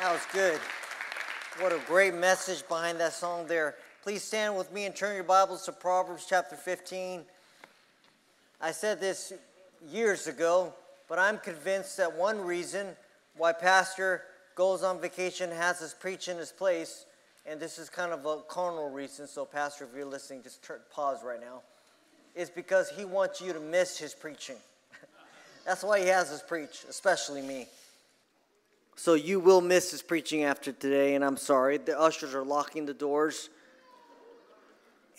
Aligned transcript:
That 0.00 0.12
was 0.12 0.22
good. 0.32 0.60
What 1.58 1.72
a 1.72 1.80
great 1.88 2.14
message 2.14 2.62
behind 2.68 3.00
that 3.00 3.12
song 3.12 3.48
there. 3.48 3.74
Please 4.04 4.22
stand 4.22 4.56
with 4.56 4.72
me 4.72 4.84
and 4.84 4.94
turn 4.94 5.16
your 5.16 5.24
Bibles 5.24 5.64
to 5.64 5.72
Proverbs 5.72 6.24
chapter 6.28 6.54
15. 6.54 7.22
I 8.60 8.70
said 8.70 9.00
this 9.00 9.32
years 9.90 10.28
ago, 10.28 10.72
but 11.08 11.18
I'm 11.18 11.38
convinced 11.38 11.96
that 11.96 12.16
one 12.16 12.40
reason 12.40 12.86
why 13.36 13.52
Pastor 13.52 14.22
goes 14.54 14.84
on 14.84 15.00
vacation, 15.00 15.50
has 15.50 15.82
us 15.82 15.94
preach 15.94 16.28
in 16.28 16.36
his 16.36 16.52
place, 16.52 17.04
and 17.44 17.58
this 17.58 17.76
is 17.76 17.90
kind 17.90 18.12
of 18.12 18.24
a 18.24 18.42
carnal 18.46 18.90
reason, 18.90 19.26
so 19.26 19.44
Pastor, 19.44 19.84
if 19.84 19.90
you're 19.96 20.06
listening, 20.06 20.44
just 20.44 20.62
turn, 20.62 20.78
pause 20.92 21.24
right 21.24 21.40
now, 21.40 21.62
is 22.36 22.50
because 22.50 22.88
he 22.88 23.04
wants 23.04 23.40
you 23.40 23.52
to 23.52 23.58
miss 23.58 23.98
his 23.98 24.14
preaching. 24.14 24.58
That's 25.66 25.82
why 25.82 25.98
he 25.98 26.06
has 26.06 26.30
us 26.30 26.40
preach, 26.40 26.84
especially 26.88 27.42
me. 27.42 27.66
So 28.98 29.14
you 29.14 29.38
will 29.38 29.60
miss 29.60 29.92
his 29.92 30.02
preaching 30.02 30.42
after 30.42 30.72
today, 30.72 31.14
and 31.14 31.24
I'm 31.24 31.36
sorry. 31.36 31.78
The 31.78 31.96
ushers 31.96 32.34
are 32.34 32.42
locking 32.42 32.84
the 32.84 32.92
doors. 32.92 33.48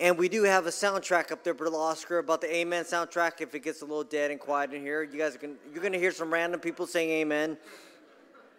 And 0.02 0.18
we 0.18 0.28
do 0.28 0.44
have 0.44 0.66
a 0.66 0.70
soundtrack 0.70 1.32
up 1.32 1.46
there, 1.46 1.54
Brother 1.54 1.78
Oscar, 1.78 2.18
about 2.18 2.42
the 2.42 2.54
Amen 2.54 2.84
soundtrack. 2.84 3.40
If 3.40 3.56
it 3.56 3.62
gets 3.62 3.82
a 3.82 3.86
little 3.86 4.04
dead 4.04 4.32
and 4.32 4.40
quiet 4.40 4.74
in 4.74 4.82
here, 4.82 5.04
you 5.04 5.18
guys 5.18 5.34
are 5.34 5.38
gonna, 5.38 5.54
you're 5.74 5.90
to 5.90 5.98
hear 5.98 6.12
some 6.12 6.30
random 6.30 6.60
people 6.60 6.88
saying 6.88 7.10
Amen. 7.22 7.58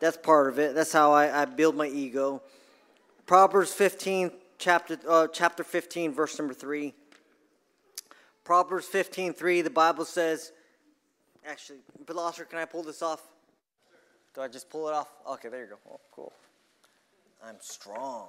That's 0.01 0.17
part 0.17 0.49
of 0.49 0.59
it. 0.59 0.75
That's 0.75 0.91
how 0.91 1.13
I, 1.13 1.43
I 1.43 1.45
build 1.45 1.77
my 1.77 1.87
ego. 1.87 2.41
Proverbs 3.27 3.75
15, 3.75 4.31
chapter, 4.57 4.97
uh, 5.07 5.27
chapter 5.27 5.63
15, 5.63 6.15
verse 6.15 6.39
number 6.39 6.55
3. 6.55 6.95
Proverbs 8.43 8.87
15, 8.87 9.35
3, 9.35 9.61
the 9.61 9.69
Bible 9.69 10.07
says, 10.07 10.53
actually, 11.47 11.81
Brother 12.07 12.23
Oscar, 12.23 12.45
can 12.47 12.59
I 12.59 12.65
pull 12.65 12.83
this 12.83 13.03
off? 13.03 13.21
Do 14.35 14.43
I 14.43 14.49
just 14.49 14.71
pull 14.71 14.89
it 14.89 14.95
off? 14.95 15.09
Okay, 15.29 15.49
there 15.49 15.63
you 15.63 15.67
go. 15.71 15.79
Oh, 15.91 16.01
cool. 16.13 16.33
I'm 17.45 17.57
strong. 17.61 18.29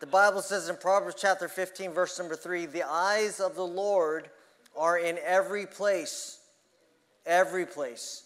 The 0.00 0.06
Bible 0.06 0.42
says 0.42 0.68
in 0.68 0.76
Proverbs 0.76 1.16
chapter 1.18 1.48
15, 1.48 1.92
verse 1.92 2.18
number 2.18 2.34
3 2.34 2.66
the 2.66 2.82
eyes 2.82 3.40
of 3.40 3.54
the 3.54 3.64
Lord 3.64 4.30
are 4.76 4.98
in 4.98 5.18
every 5.24 5.66
place, 5.66 6.40
every 7.26 7.66
place, 7.66 8.24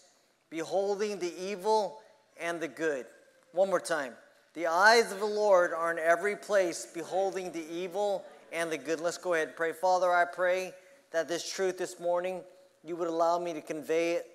beholding 0.49 1.19
the 1.19 1.33
evil 1.39 1.99
and 2.39 2.59
the 2.59 2.67
good. 2.67 3.05
One 3.51 3.69
more 3.69 3.79
time. 3.79 4.13
The 4.53 4.67
eyes 4.67 5.11
of 5.11 5.19
the 5.19 5.25
Lord 5.25 5.73
are 5.73 5.91
in 5.91 5.99
every 5.99 6.35
place, 6.35 6.87
beholding 6.91 7.51
the 7.51 7.65
evil 7.71 8.23
and 8.51 8.71
the 8.71 8.77
good. 8.77 8.99
Let's 8.99 9.17
go 9.17 9.33
ahead 9.33 9.49
and 9.49 9.57
pray. 9.57 9.73
Father, 9.73 10.11
I 10.11 10.25
pray 10.25 10.73
that 11.11 11.27
this 11.27 11.47
truth 11.47 11.77
this 11.77 11.99
morning, 11.99 12.41
you 12.83 12.95
would 12.95 13.07
allow 13.07 13.37
me 13.37 13.53
to 13.53 13.61
convey 13.61 14.13
it 14.13 14.25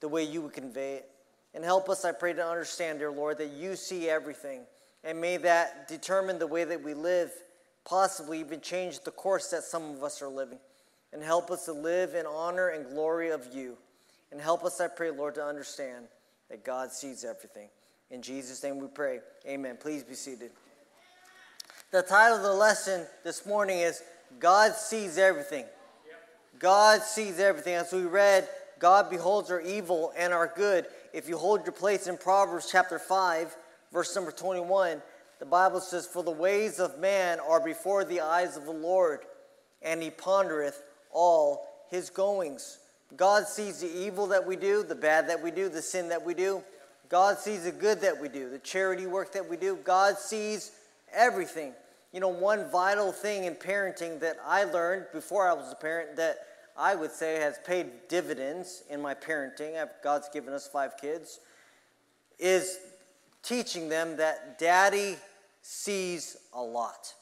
the 0.00 0.08
way 0.08 0.24
you 0.24 0.42
would 0.42 0.52
convey 0.52 0.94
it. 0.96 1.10
And 1.54 1.64
help 1.64 1.88
us, 1.88 2.04
I 2.04 2.12
pray, 2.12 2.32
to 2.32 2.46
understand, 2.46 3.00
dear 3.00 3.10
Lord, 3.10 3.38
that 3.38 3.50
you 3.50 3.76
see 3.76 4.08
everything. 4.08 4.62
And 5.02 5.20
may 5.20 5.36
that 5.38 5.88
determine 5.88 6.38
the 6.38 6.46
way 6.46 6.64
that 6.64 6.82
we 6.82 6.94
live, 6.94 7.32
possibly 7.84 8.40
even 8.40 8.60
change 8.60 9.00
the 9.00 9.10
course 9.10 9.48
that 9.50 9.62
some 9.64 9.90
of 9.90 10.02
us 10.02 10.22
are 10.22 10.28
living. 10.28 10.58
And 11.12 11.22
help 11.22 11.50
us 11.50 11.64
to 11.64 11.72
live 11.72 12.14
in 12.14 12.24
honor 12.26 12.68
and 12.68 12.86
glory 12.86 13.30
of 13.30 13.52
you. 13.52 13.76
And 14.30 14.40
help 14.40 14.64
us, 14.64 14.80
I 14.80 14.86
pray, 14.86 15.10
Lord, 15.10 15.34
to 15.36 15.44
understand 15.44 16.06
that 16.50 16.64
God 16.64 16.92
sees 16.92 17.24
everything. 17.24 17.68
In 18.10 18.22
Jesus' 18.22 18.62
name 18.62 18.78
we 18.78 18.86
pray. 18.86 19.20
Amen. 19.46 19.76
Please 19.80 20.04
be 20.04 20.14
seated. 20.14 20.52
The 21.90 22.02
title 22.02 22.36
of 22.36 22.42
the 22.44 22.52
lesson 22.52 23.06
this 23.24 23.44
morning 23.44 23.78
is 23.78 24.02
God 24.38 24.74
Sees 24.74 25.18
Everything. 25.18 25.64
God 26.60 27.02
sees 27.02 27.40
everything. 27.40 27.74
As 27.74 27.90
we 27.90 28.02
read 28.02 28.46
God 28.80 29.10
beholds 29.10 29.50
our 29.50 29.60
evil 29.60 30.12
and 30.16 30.32
our 30.32 30.50
good. 30.56 30.86
If 31.12 31.28
you 31.28 31.36
hold 31.36 31.64
your 31.64 31.72
place 31.72 32.06
in 32.06 32.16
Proverbs 32.16 32.68
chapter 32.72 32.98
5, 32.98 33.54
verse 33.92 34.16
number 34.16 34.32
21, 34.32 35.02
the 35.38 35.44
Bible 35.44 35.80
says, 35.80 36.06
For 36.06 36.22
the 36.22 36.30
ways 36.30 36.80
of 36.80 36.98
man 36.98 37.40
are 37.40 37.62
before 37.62 38.04
the 38.04 38.22
eyes 38.22 38.56
of 38.56 38.64
the 38.64 38.72
Lord, 38.72 39.20
and 39.82 40.02
he 40.02 40.10
pondereth 40.10 40.80
all 41.12 41.68
his 41.90 42.08
goings. 42.08 42.78
God 43.16 43.46
sees 43.46 43.80
the 43.80 43.90
evil 43.90 44.26
that 44.28 44.46
we 44.46 44.56
do, 44.56 44.82
the 44.82 44.94
bad 44.94 45.28
that 45.28 45.42
we 45.42 45.50
do, 45.50 45.68
the 45.68 45.82
sin 45.82 46.08
that 46.08 46.24
we 46.24 46.32
do. 46.32 46.62
God 47.10 47.38
sees 47.38 47.64
the 47.64 47.72
good 47.72 48.00
that 48.00 48.18
we 48.18 48.28
do, 48.28 48.48
the 48.48 48.58
charity 48.60 49.06
work 49.06 49.32
that 49.32 49.48
we 49.48 49.58
do. 49.58 49.76
God 49.76 50.16
sees 50.16 50.72
everything. 51.12 51.74
You 52.12 52.20
know, 52.20 52.28
one 52.28 52.70
vital 52.70 53.12
thing 53.12 53.44
in 53.44 53.56
parenting 53.56 54.20
that 54.20 54.36
I 54.46 54.64
learned 54.64 55.06
before 55.12 55.46
I 55.46 55.52
was 55.52 55.70
a 55.70 55.76
parent 55.76 56.16
that 56.16 56.38
I 56.76 56.94
would 56.94 57.12
say 57.12 57.36
has 57.40 57.58
paid 57.66 57.86
dividends 58.08 58.82
in 58.88 59.00
my 59.00 59.14
parenting. 59.14 59.88
God's 60.02 60.28
given 60.28 60.54
us 60.54 60.66
five 60.66 60.96
kids. 60.96 61.40
Is 62.38 62.78
teaching 63.42 63.88
them 63.88 64.16
that 64.16 64.58
daddy 64.58 65.16
sees 65.62 66.36
a 66.52 66.62
lot. 66.62 67.14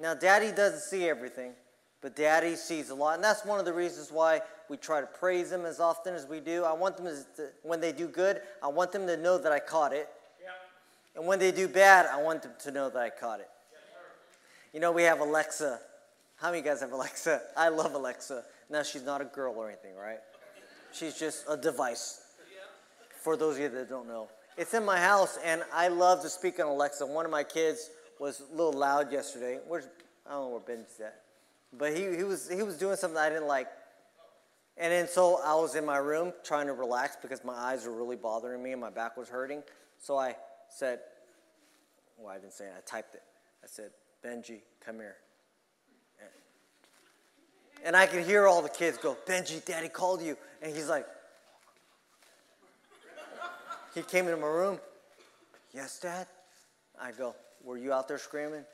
Now, 0.00 0.14
daddy 0.14 0.52
doesn't 0.52 0.80
see 0.80 1.08
everything, 1.08 1.52
but 2.00 2.14
daddy 2.14 2.54
sees 2.54 2.90
a 2.90 2.94
lot. 2.94 3.16
And 3.16 3.24
that's 3.24 3.44
one 3.44 3.58
of 3.58 3.64
the 3.64 3.72
reasons 3.72 4.12
why 4.12 4.42
we 4.68 4.76
try 4.76 5.00
to 5.00 5.06
praise 5.06 5.50
them 5.50 5.64
as 5.64 5.80
often 5.80 6.14
as 6.14 6.26
we 6.26 6.38
do. 6.40 6.64
I 6.64 6.72
want 6.72 6.96
them 6.96 7.06
to, 7.06 7.48
when 7.62 7.80
they 7.80 7.90
do 7.90 8.06
good, 8.06 8.40
I 8.62 8.68
want 8.68 8.92
them 8.92 9.06
to 9.08 9.16
know 9.16 9.38
that 9.38 9.50
I 9.50 9.58
caught 9.58 9.92
it. 9.92 10.08
And 11.16 11.26
when 11.26 11.40
they 11.40 11.50
do 11.50 11.66
bad, 11.66 12.06
I 12.06 12.22
want 12.22 12.42
them 12.42 12.52
to 12.60 12.70
know 12.70 12.88
that 12.90 13.02
I 13.02 13.10
caught 13.10 13.40
it. 13.40 13.48
you 14.72 14.78
know, 14.78 14.92
we 14.92 15.02
have 15.02 15.18
Alexa. 15.18 15.80
How 16.36 16.48
many 16.48 16.60
of 16.60 16.64
you 16.64 16.70
guys 16.70 16.80
have 16.80 16.92
Alexa? 16.92 17.42
I 17.56 17.68
love 17.70 17.94
Alexa. 17.94 18.44
Now, 18.70 18.82
she's 18.82 19.04
not 19.04 19.20
a 19.20 19.24
girl 19.24 19.54
or 19.56 19.68
anything, 19.68 19.94
right? 19.96 20.18
She's 20.92 21.18
just 21.18 21.44
a 21.48 21.56
device. 21.56 22.20
For 23.22 23.36
those 23.36 23.56
of 23.56 23.62
you 23.62 23.68
that 23.68 23.88
don't 23.88 24.06
know, 24.06 24.28
it's 24.56 24.74
in 24.74 24.84
my 24.84 24.98
house, 24.98 25.38
and 25.44 25.62
I 25.72 25.88
love 25.88 26.22
to 26.22 26.28
speak 26.28 26.58
on 26.60 26.66
Alexa. 26.66 27.06
One 27.06 27.24
of 27.24 27.30
my 27.30 27.44
kids 27.44 27.90
was 28.18 28.40
a 28.40 28.56
little 28.56 28.72
loud 28.72 29.12
yesterday. 29.12 29.58
Where's 29.66 29.86
I 30.26 30.32
don't 30.32 30.42
know 30.42 30.48
where 30.48 30.60
Ben's 30.60 31.00
at, 31.00 31.22
but 31.72 31.96
he, 31.96 32.16
he 32.16 32.24
was 32.24 32.50
he 32.50 32.62
was 32.62 32.76
doing 32.76 32.96
something 32.96 33.18
I 33.18 33.28
didn't 33.28 33.46
like. 33.46 33.68
And 34.76 34.92
then 34.92 35.08
so 35.08 35.40
I 35.44 35.54
was 35.54 35.74
in 35.74 35.84
my 35.84 35.96
room 35.96 36.32
trying 36.44 36.66
to 36.66 36.72
relax 36.72 37.16
because 37.20 37.44
my 37.44 37.54
eyes 37.54 37.84
were 37.84 37.92
really 37.92 38.16
bothering 38.16 38.62
me 38.62 38.72
and 38.72 38.80
my 38.80 38.90
back 38.90 39.16
was 39.16 39.28
hurting. 39.28 39.62
So 39.98 40.16
I 40.16 40.36
said, 40.68 41.00
well, 42.16 42.32
I 42.34 42.38
didn't 42.38 42.52
say 42.52 42.66
it, 42.66 42.72
I 42.76 42.80
typed 42.84 43.14
it. 43.14 43.22
I 43.62 43.66
said, 43.66 43.90
Benji, 44.24 44.60
come 44.84 44.96
here. 44.96 45.16
And 47.84 47.96
I 47.96 48.06
can 48.06 48.24
hear 48.24 48.46
all 48.46 48.62
the 48.62 48.68
kids 48.68 48.98
go, 48.98 49.16
Benji, 49.26 49.64
daddy 49.64 49.88
called 49.88 50.22
you. 50.22 50.36
And 50.62 50.74
he's 50.74 50.88
like, 50.88 51.06
he 53.94 54.02
came 54.02 54.26
into 54.26 54.36
my 54.40 54.46
room. 54.46 54.78
Yes, 55.72 55.98
dad? 55.98 56.26
I 57.00 57.12
go, 57.12 57.34
were 57.64 57.76
you 57.76 57.92
out 57.92 58.08
there 58.08 58.18
screaming? 58.18 58.64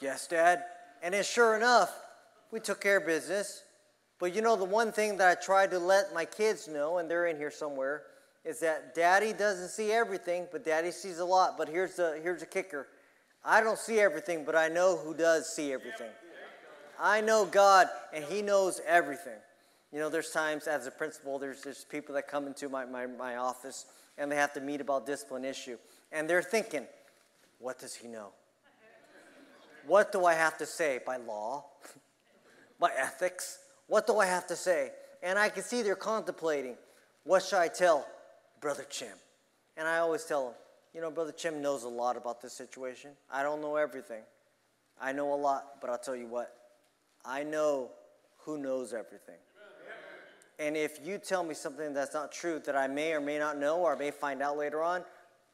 yes, 0.00 0.26
dad. 0.26 0.64
And 1.02 1.14
then 1.14 1.24
sure 1.24 1.56
enough, 1.56 1.92
we 2.50 2.60
took 2.60 2.80
care 2.80 2.98
of 2.98 3.06
business. 3.06 3.62
But 4.18 4.34
you 4.34 4.42
know, 4.42 4.56
the 4.56 4.64
one 4.64 4.92
thing 4.92 5.16
that 5.18 5.28
I 5.28 5.40
tried 5.40 5.70
to 5.70 5.78
let 5.78 6.12
my 6.12 6.24
kids 6.24 6.68
know, 6.68 6.98
and 6.98 7.10
they're 7.10 7.26
in 7.26 7.36
here 7.36 7.50
somewhere, 7.50 8.02
is 8.44 8.60
that 8.60 8.94
daddy 8.94 9.32
doesn't 9.32 9.68
see 9.68 9.92
everything, 9.92 10.46
but 10.50 10.64
daddy 10.64 10.90
sees 10.90 11.18
a 11.18 11.24
lot. 11.24 11.56
But 11.56 11.68
here's 11.68 11.96
the, 11.96 12.20
here's 12.22 12.40
the 12.40 12.46
kicker 12.46 12.86
I 13.44 13.62
don't 13.62 13.78
see 13.78 14.00
everything, 14.00 14.44
but 14.44 14.54
I 14.54 14.68
know 14.68 14.96
who 14.96 15.14
does 15.14 15.48
see 15.48 15.72
everything. 15.72 16.10
I 16.98 17.20
know 17.20 17.46
God, 17.46 17.88
and 18.12 18.24
He 18.24 18.42
knows 18.42 18.80
everything. 18.86 19.38
You 19.92 19.98
know, 19.98 20.08
there's 20.08 20.30
times 20.30 20.66
as 20.66 20.86
a 20.86 20.90
principal, 20.90 21.38
there's, 21.38 21.62
there's 21.62 21.84
people 21.84 22.14
that 22.14 22.28
come 22.28 22.46
into 22.46 22.68
my, 22.68 22.84
my, 22.84 23.06
my 23.06 23.36
office 23.36 23.86
and 24.18 24.30
they 24.30 24.36
have 24.36 24.52
to 24.52 24.60
meet 24.60 24.80
about 24.80 25.06
discipline 25.06 25.44
issue. 25.44 25.78
And 26.12 26.28
they're 26.28 26.42
thinking, 26.42 26.86
what 27.58 27.78
does 27.78 27.94
he 27.94 28.06
know? 28.06 28.28
What 29.86 30.12
do 30.12 30.26
I 30.26 30.34
have 30.34 30.58
to 30.58 30.66
say? 30.66 31.00
By 31.04 31.16
law? 31.16 31.64
By 32.78 32.90
ethics? 32.96 33.58
What 33.86 34.06
do 34.06 34.18
I 34.18 34.26
have 34.26 34.46
to 34.48 34.56
say? 34.56 34.90
And 35.22 35.38
I 35.38 35.48
can 35.48 35.62
see 35.62 35.82
they're 35.82 35.96
contemplating, 35.96 36.76
what 37.24 37.42
should 37.42 37.58
I 37.58 37.68
tell 37.68 38.06
Brother 38.60 38.84
Chim? 38.88 39.08
And 39.76 39.88
I 39.88 39.98
always 39.98 40.24
tell 40.24 40.44
them, 40.44 40.54
you 40.94 41.00
know, 41.00 41.10
Brother 41.10 41.32
Chim 41.32 41.62
knows 41.62 41.84
a 41.84 41.88
lot 41.88 42.16
about 42.16 42.40
this 42.40 42.52
situation. 42.52 43.12
I 43.30 43.42
don't 43.42 43.60
know 43.60 43.76
everything. 43.76 44.22
I 45.00 45.12
know 45.12 45.32
a 45.32 45.36
lot, 45.36 45.80
but 45.80 45.90
I'll 45.90 45.98
tell 45.98 46.16
you 46.16 46.26
what, 46.26 46.54
I 47.24 47.42
know 47.42 47.90
who 48.38 48.58
knows 48.58 48.92
everything. 48.92 49.36
And 50.58 50.76
if 50.76 50.98
you 51.02 51.16
tell 51.16 51.42
me 51.42 51.54
something 51.54 51.94
that's 51.94 52.12
not 52.12 52.32
true 52.32 52.60
that 52.66 52.76
I 52.76 52.86
may 52.86 53.14
or 53.14 53.20
may 53.20 53.38
not 53.38 53.58
know 53.58 53.78
or 53.78 53.96
I 53.96 53.98
may 53.98 54.10
find 54.10 54.42
out 54.42 54.58
later 54.58 54.82
on, 54.82 55.04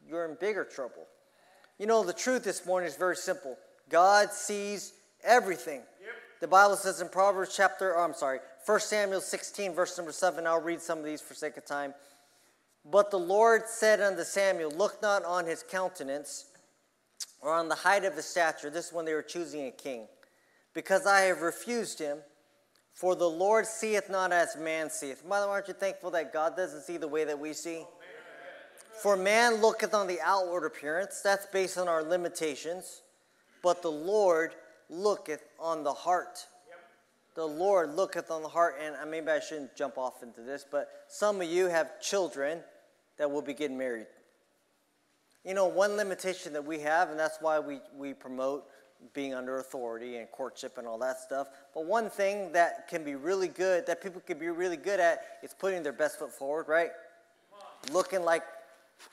you're 0.07 0.25
in 0.25 0.37
bigger 0.41 0.65
trouble. 0.65 1.07
You 1.79 1.87
know, 1.87 2.03
the 2.03 2.13
truth 2.13 2.43
this 2.43 2.67
morning 2.67 2.89
is 2.89 2.97
very 2.97 3.17
simple 3.17 3.57
God 3.89 4.33
sees 4.33 4.95
everything. 5.23 5.83
Yep. 6.01 6.11
The 6.41 6.49
Bible 6.49 6.75
says 6.75 7.01
in 7.01 7.09
Proverbs 7.09 7.55
chapter, 7.57 7.97
oh, 7.97 8.03
I'm 8.03 8.15
sorry, 8.15 8.41
1 8.65 8.81
Samuel 8.81 9.21
16, 9.21 9.75
verse 9.75 9.97
number 9.97 10.11
7. 10.13 10.45
I'll 10.45 10.61
read 10.61 10.81
some 10.81 10.99
of 10.99 11.05
these 11.05 11.21
for 11.21 11.35
sake 11.35 11.57
of 11.57 11.65
time. 11.65 11.95
But 12.91 13.11
the 13.11 13.19
Lord 13.19 13.63
said 13.67 14.01
unto 14.01 14.23
Samuel, 14.23 14.71
Look 14.71 15.03
not 15.03 15.25
on 15.25 15.47
his 15.47 15.63
countenance 15.63 16.47
or 17.41 17.53
on 17.53 17.69
the 17.69 17.75
height 17.75 18.05
of 18.05 18.15
his 18.15 18.27
stature. 18.27 18.71
This 18.71 18.89
is 18.89 18.93
when 18.93 19.05
they 19.05 19.15
were 19.15 19.23
choosing 19.23 19.67
a 19.67 19.73
king. 19.73 20.07
Because 20.73 21.07
I 21.07 21.23
have 21.23 21.41
refused 21.41 21.99
him. 21.99 22.19
For 22.93 23.15
the 23.15 23.29
Lord 23.29 23.67
seeth 23.67 24.09
not 24.09 24.33
as 24.33 24.57
man 24.57 24.89
seeth. 24.89 25.25
Mother, 25.25 25.47
aren't 25.49 25.69
you 25.69 25.75
thankful 25.75 26.11
that 26.13 26.33
God 26.33 26.57
doesn't 26.57 26.83
see 26.83 26.97
the 26.97 27.09
way 27.09 27.25
that 27.25 27.39
we 27.39 27.53
see? 27.53 27.85
For 29.03 29.17
man 29.17 29.57
looketh 29.57 29.93
on 29.93 30.07
the 30.07 30.19
outward 30.23 30.65
appearance, 30.65 31.21
that's 31.21 31.45
based 31.47 31.77
on 31.77 31.89
our 31.89 32.03
limitations, 32.03 33.03
but 33.63 33.83
the 33.83 33.91
Lord 33.91 34.55
looketh 34.89 35.43
on 35.61 35.85
the 35.85 35.93
heart. 35.93 36.47
The 37.35 37.45
Lord 37.45 37.95
looketh 37.95 38.31
on 38.31 38.41
the 38.43 38.49
heart, 38.49 38.77
and 38.83 39.11
maybe 39.11 39.29
I 39.29 39.41
shouldn't 39.41 39.77
jump 39.77 39.99
off 39.99 40.23
into 40.23 40.41
this, 40.41 40.65
but 40.71 40.89
some 41.09 41.43
of 41.43 41.49
you 41.49 41.67
have 41.67 42.01
children 42.01 42.61
that 43.19 43.31
will 43.31 43.43
be 43.43 43.55
getting 43.55 43.79
married. 43.79 44.07
You 45.45 45.55
know, 45.55 45.67
one 45.67 45.97
limitation 45.97 46.53
that 46.55 46.65
we 46.65 46.81
have, 46.81 47.11
and 47.11 47.19
that's 47.19 47.39
why 47.41 47.61
we, 47.61 47.81
we 47.97 48.15
promote 48.15 48.67
being 49.13 49.35
under 49.35 49.59
authority 49.59 50.17
and 50.17 50.31
courtship 50.31 50.79
and 50.79 50.87
all 50.87 50.99
that 50.99 51.19
stuff. 51.19 51.49
But 51.75 51.85
one 51.87 52.11
thing 52.11 52.53
that 52.53 52.89
can 52.89 53.05
be 53.05 53.15
really 53.15 53.49
good, 53.49 53.87
that 53.87 54.03
people 54.03 54.21
can 54.21 54.39
be 54.39 54.49
really 54.49 54.77
good 54.77 55.01
at, 55.01 55.21
is 55.43 55.55
putting 55.55 55.83
their 55.83 55.93
best 55.93 56.19
foot 56.19 56.33
forward, 56.33 56.67
right? 56.69 56.91
Looking 57.93 58.25
like 58.25 58.43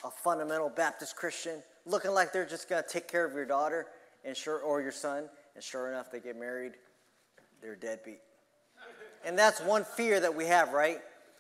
a 0.04 0.10
fundamental 0.10 0.70
Baptist 0.70 1.16
Christian, 1.16 1.62
looking 1.86 2.12
like 2.12 2.34
they're 2.34 2.46
just 2.46 2.70
going 2.70 2.82
to 2.82 2.90
take 2.90 3.08
care 3.08 3.26
of 3.26 3.34
your 3.34 3.46
daughter 3.46 3.88
and 4.26 4.36
sure, 4.36 4.60
or 4.60 4.82
your 4.82 4.92
son, 4.92 5.30
and 5.56 5.64
sure 5.64 5.90
enough, 5.90 6.10
they 6.12 6.20
get 6.20 6.40
married, 6.40 6.74
they're 7.62 7.76
deadbeat. 7.76 8.20
And 9.26 9.38
that's 9.38 9.62
one 9.62 9.84
fear 9.84 10.20
that 10.20 10.34
we 10.34 10.46
have, 10.46 10.74
right? 10.74 11.00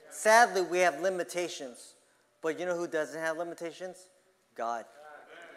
Sadly, 0.10 0.62
we 0.62 0.80
have 0.80 1.02
limitations. 1.02 1.96
But 2.44 2.60
you 2.60 2.66
know 2.66 2.78
who 2.78 2.88
doesn't 2.88 3.20
have 3.20 3.38
limitations? 3.38 4.10
God. 4.56 4.86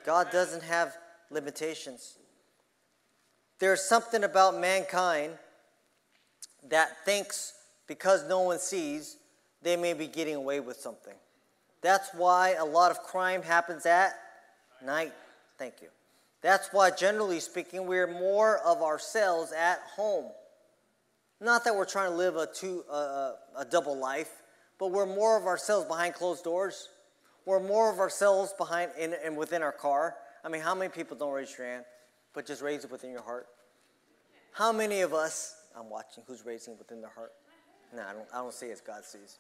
God 0.07 0.31
doesn't 0.31 0.63
have 0.63 0.97
limitations. 1.31 2.17
There's 3.59 3.83
something 3.83 4.23
about 4.23 4.59
mankind 4.59 5.33
that 6.69 7.05
thinks 7.05 7.55
because 7.87 8.27
no 8.29 8.43
one 8.43 8.59
sees, 8.59 9.17
they 9.63 9.77
may 9.77 9.95
be 9.95 10.07
getting 10.07 10.37
away 10.37 10.61
with 10.61 10.77
something. 10.77 11.15
That's 11.83 12.09
why 12.15 12.55
a 12.55 12.65
lot 12.65 12.91
of 12.91 13.03
crime 13.03 13.43
happens 13.43 13.85
at 13.85 14.13
night. 14.85 15.13
Thank 15.59 15.75
you. 15.83 15.89
That's 16.41 16.69
why, 16.73 16.91
generally 16.91 17.41
speaking, 17.41 17.87
we're 17.87 18.07
more 18.07 18.59
of 18.59 18.83
ourselves 18.83 19.53
at 19.53 19.81
home. 19.97 20.31
Not 21.41 21.65
that 21.65 21.75
we're 21.75 21.85
trying 21.85 22.11
to 22.11 22.17
live 22.17 22.37
a, 22.37 22.47
two, 22.47 22.85
uh, 22.91 23.33
a 23.57 23.65
double 23.65 23.97
life, 23.97 24.31
but 24.79 24.89
we're 24.89 25.07
more 25.07 25.39
of 25.39 25.47
ourselves 25.47 25.87
behind 25.87 26.15
closed 26.15 26.45
doors. 26.45 26.89
We're 27.45 27.61
more 27.61 27.93
of 27.93 27.99
ourselves 28.01 28.53
behind 28.59 28.91
in, 28.99 29.15
and 29.25 29.37
within 29.37 29.63
our 29.63 29.73
car. 29.73 30.17
I 30.45 30.49
mean, 30.49 30.63
how 30.63 30.75
many 30.75 30.91
people 30.91 31.17
don't 31.17 31.33
raise 31.33 31.57
your 31.57 31.67
hand? 31.67 31.85
but 32.37 32.47
just 32.47 32.63
raise 32.63 32.85
it 32.85 32.91
within 32.93 33.11
your 33.11 33.23
heart. 33.23 33.49
How 34.53 34.71
many 34.71 35.01
of 35.01 35.15
us, 35.15 35.57
I'm 35.77 35.89
watching, 35.89 36.23
who's 36.27 36.45
raising 36.45 36.75
it 36.75 36.79
within 36.79 37.01
their 37.01 37.11
heart? 37.11 37.33
No, 37.95 38.03
I 38.03 38.13
don't, 38.13 38.27
I 38.33 38.37
don't 38.37 38.53
see 38.53 38.71
as 38.71 38.83
God 38.83 39.05
sees. 39.05 39.39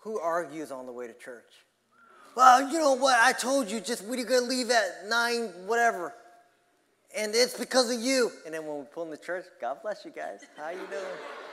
Who 0.00 0.20
argues 0.20 0.70
on 0.70 0.84
the 0.84 0.92
way 0.92 1.06
to 1.06 1.14
church? 1.14 1.50
Well, 2.36 2.70
you 2.70 2.78
know 2.78 2.92
what? 2.92 3.18
I 3.18 3.32
told 3.32 3.70
you 3.70 3.80
just 3.80 4.04
we're 4.04 4.24
gonna 4.24 4.42
leave 4.42 4.70
at 4.70 5.08
nine, 5.08 5.48
whatever. 5.66 6.14
And 7.16 7.34
it's 7.34 7.58
because 7.58 7.90
of 7.90 8.00
you. 8.00 8.30
And 8.44 8.54
then 8.54 8.66
when 8.66 8.78
we 8.78 8.84
pull 8.84 9.04
in 9.04 9.10
the 9.10 9.16
church, 9.16 9.46
God 9.60 9.78
bless 9.82 10.04
you 10.04 10.10
guys. 10.10 10.40
How 10.56 10.70
you 10.70 10.86
doing? 10.90 11.02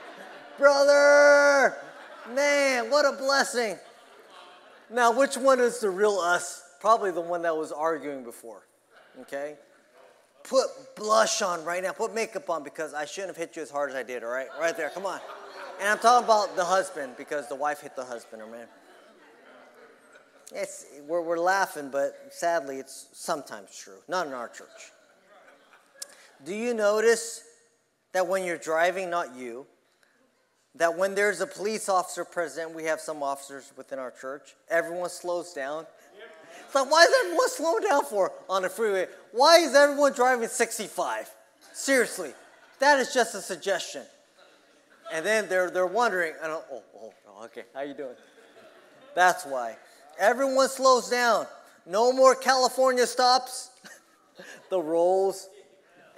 Brother! 0.58 1.74
Man, 2.28 2.90
what 2.90 3.06
a 3.06 3.16
blessing. 3.16 3.78
Now, 4.90 5.12
which 5.12 5.36
one 5.36 5.60
is 5.60 5.78
the 5.80 5.90
real 5.90 6.18
us? 6.18 6.62
Probably 6.80 7.10
the 7.10 7.20
one 7.20 7.42
that 7.42 7.56
was 7.56 7.72
arguing 7.72 8.24
before. 8.24 8.62
Okay? 9.20 9.56
Put 10.42 10.96
blush 10.96 11.42
on 11.42 11.64
right 11.64 11.82
now. 11.82 11.92
Put 11.92 12.14
makeup 12.14 12.50
on 12.50 12.64
because 12.64 12.94
I 12.94 13.04
shouldn't 13.04 13.30
have 13.30 13.36
hit 13.36 13.56
you 13.56 13.62
as 13.62 13.70
hard 13.70 13.90
as 13.90 13.96
I 13.96 14.02
did, 14.02 14.24
all 14.24 14.30
right? 14.30 14.48
Right 14.60 14.76
there, 14.76 14.90
come 14.90 15.06
on. 15.06 15.20
And 15.80 15.88
I'm 15.88 15.98
talking 15.98 16.24
about 16.24 16.56
the 16.56 16.64
husband 16.64 17.14
because 17.16 17.48
the 17.48 17.54
wife 17.54 17.80
hit 17.80 17.96
the 17.96 18.04
husband, 18.04 18.42
man. 18.50 18.66
It's, 20.52 20.86
we're, 21.06 21.22
we're 21.22 21.38
laughing, 21.38 21.90
but 21.90 22.28
sadly, 22.30 22.78
it's 22.78 23.08
sometimes 23.12 23.76
true. 23.76 23.98
Not 24.08 24.26
in 24.26 24.32
our 24.32 24.48
church. 24.48 24.92
Do 26.44 26.54
you 26.54 26.74
notice 26.74 27.44
that 28.12 28.26
when 28.26 28.44
you're 28.44 28.58
driving, 28.58 29.10
not 29.10 29.36
you, 29.36 29.66
that 30.76 30.96
when 30.96 31.14
there's 31.14 31.40
a 31.40 31.46
police 31.46 31.88
officer 31.88 32.24
present, 32.24 32.74
we 32.74 32.84
have 32.84 33.00
some 33.00 33.22
officers 33.22 33.72
within 33.76 33.98
our 33.98 34.10
church, 34.10 34.54
everyone 34.68 35.10
slows 35.10 35.52
down 35.52 35.86
it's 36.70 36.74
like, 36.76 36.88
why 36.88 37.02
is 37.02 37.10
everyone 37.24 37.48
slowing 37.48 37.82
down 37.82 38.04
for 38.04 38.32
on 38.48 38.62
the 38.62 38.68
freeway? 38.68 39.08
Why 39.32 39.56
is 39.58 39.74
everyone 39.74 40.12
driving 40.12 40.46
65? 40.46 41.28
Seriously, 41.72 42.32
that 42.78 43.00
is 43.00 43.12
just 43.12 43.34
a 43.34 43.40
suggestion. 43.40 44.02
And 45.12 45.26
then 45.26 45.48
they're, 45.48 45.68
they're 45.68 45.88
wondering, 45.88 46.34
oh, 46.40 46.62
oh, 46.72 47.12
oh, 47.28 47.44
okay, 47.46 47.64
how 47.74 47.80
you 47.80 47.94
doing? 47.94 48.14
That's 49.16 49.44
why. 49.44 49.78
Everyone 50.16 50.68
slows 50.68 51.10
down. 51.10 51.48
No 51.86 52.12
more 52.12 52.36
California 52.36 53.04
stops. 53.04 53.70
the 54.70 54.80
rolls. 54.80 55.48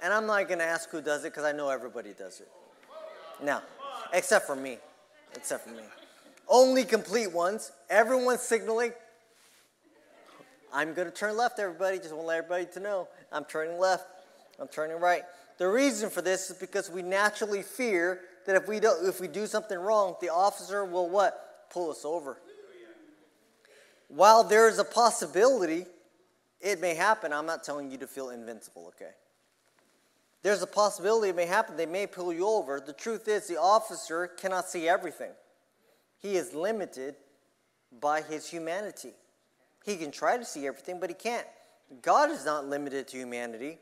And 0.03 0.13
I'm 0.13 0.27
not 0.27 0.47
going 0.47 0.59
to 0.59 0.65
ask 0.65 0.87
who 0.91 1.01
does 1.01 1.21
it 1.21 1.31
because 1.31 1.45
I 1.45 1.51
know 1.51 1.69
everybody 1.69 2.13
does 2.13 2.41
it. 2.41 2.49
Now, 3.43 3.63
except 4.13 4.47
for 4.47 4.55
me. 4.55 4.77
Except 5.35 5.67
for 5.67 5.73
me. 5.73 5.83
Only 6.47 6.83
complete 6.83 7.31
ones. 7.31 7.71
Everyone's 7.89 8.41
signaling. 8.41 8.93
I'm 10.73 10.93
going 10.93 11.07
to 11.07 11.13
turn 11.13 11.37
left, 11.37 11.59
everybody. 11.59 11.97
Just 11.97 12.11
want 12.11 12.23
to 12.23 12.27
let 12.27 12.37
everybody 12.37 12.65
to 12.73 12.79
know 12.79 13.07
I'm 13.31 13.45
turning 13.45 13.77
left. 13.77 14.05
I'm 14.59 14.67
turning 14.67 14.99
right. 14.99 15.23
The 15.57 15.67
reason 15.67 16.09
for 16.09 16.21
this 16.21 16.49
is 16.49 16.57
because 16.57 16.89
we 16.89 17.01
naturally 17.01 17.61
fear 17.61 18.21
that 18.45 18.55
if 18.55 18.67
we 18.67 18.79
don't, 18.79 19.07
if 19.07 19.19
we 19.19 19.27
do 19.27 19.47
something 19.47 19.77
wrong, 19.77 20.15
the 20.21 20.29
officer 20.29 20.83
will 20.83 21.09
what? 21.09 21.69
Pull 21.71 21.91
us 21.91 22.05
over. 22.05 22.37
While 24.07 24.43
there 24.43 24.67
is 24.67 24.79
a 24.79 24.83
possibility, 24.83 25.85
it 26.59 26.79
may 26.79 26.93
happen. 26.93 27.33
I'm 27.33 27.45
not 27.45 27.63
telling 27.63 27.91
you 27.91 27.97
to 27.99 28.07
feel 28.07 28.29
invincible, 28.29 28.91
okay? 28.95 29.11
There's 30.43 30.61
a 30.61 30.67
possibility 30.67 31.29
it 31.29 31.35
may 31.35 31.45
happen. 31.45 31.77
They 31.77 31.85
may 31.85 32.05
pull 32.05 32.33
you 32.33 32.47
over. 32.47 32.81
The 32.85 32.93
truth 32.93 33.27
is, 33.27 33.47
the 33.47 33.59
officer 33.59 34.27
cannot 34.27 34.67
see 34.67 34.87
everything. 34.89 35.31
He 36.19 36.35
is 36.35 36.53
limited 36.53 37.15
by 37.99 38.21
his 38.21 38.47
humanity. 38.47 39.13
He 39.85 39.95
can 39.95 40.11
try 40.11 40.37
to 40.37 40.45
see 40.45 40.67
everything, 40.67 40.99
but 40.99 41.09
he 41.09 41.15
can't. 41.15 41.47
God 42.01 42.29
is 42.29 42.45
not 42.45 42.65
limited 42.65 43.07
to 43.09 43.17
humanity. 43.17 43.77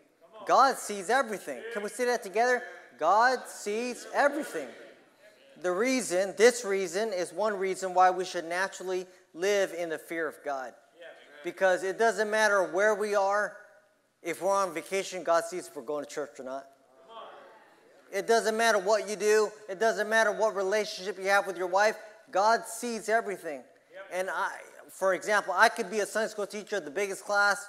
God 0.45 0.77
sees 0.77 1.09
everything. 1.09 1.61
Can 1.73 1.83
we 1.83 1.89
say 1.89 2.05
that 2.05 2.23
together? 2.23 2.61
God 2.99 3.39
sees 3.47 4.05
everything. 4.13 4.67
The 5.61 5.71
reason, 5.71 6.33
this 6.37 6.65
reason, 6.65 7.13
is 7.13 7.31
one 7.31 7.57
reason 7.57 7.93
why 7.93 8.09
we 8.09 8.25
should 8.25 8.45
naturally 8.45 9.05
live 9.33 9.73
in 9.73 9.89
the 9.89 9.97
fear 9.97 10.27
of 10.27 10.35
God. 10.43 10.73
Because 11.43 11.83
it 11.83 11.97
doesn't 11.97 12.29
matter 12.29 12.63
where 12.63 12.93
we 12.93 13.15
are, 13.15 13.57
if 14.23 14.41
we're 14.41 14.53
on 14.53 14.73
vacation, 14.73 15.23
God 15.23 15.45
sees 15.45 15.67
if 15.67 15.75
we're 15.75 15.81
going 15.81 16.05
to 16.05 16.09
church 16.09 16.39
or 16.39 16.43
not. 16.43 16.67
It 18.13 18.27
doesn't 18.27 18.57
matter 18.57 18.77
what 18.77 19.09
you 19.09 19.15
do, 19.15 19.49
it 19.69 19.79
doesn't 19.79 20.09
matter 20.09 20.31
what 20.31 20.55
relationship 20.55 21.17
you 21.17 21.29
have 21.29 21.47
with 21.47 21.57
your 21.57 21.67
wife, 21.67 21.95
God 22.29 22.65
sees 22.65 23.07
everything. 23.07 23.61
And 24.11 24.29
I, 24.29 24.51
for 24.89 25.13
example, 25.13 25.53
I 25.55 25.69
could 25.69 25.89
be 25.89 25.99
a 25.99 26.05
Sunday 26.05 26.29
school 26.29 26.45
teacher, 26.45 26.77
of 26.77 26.85
the 26.85 26.91
biggest 26.91 27.23
class. 27.23 27.65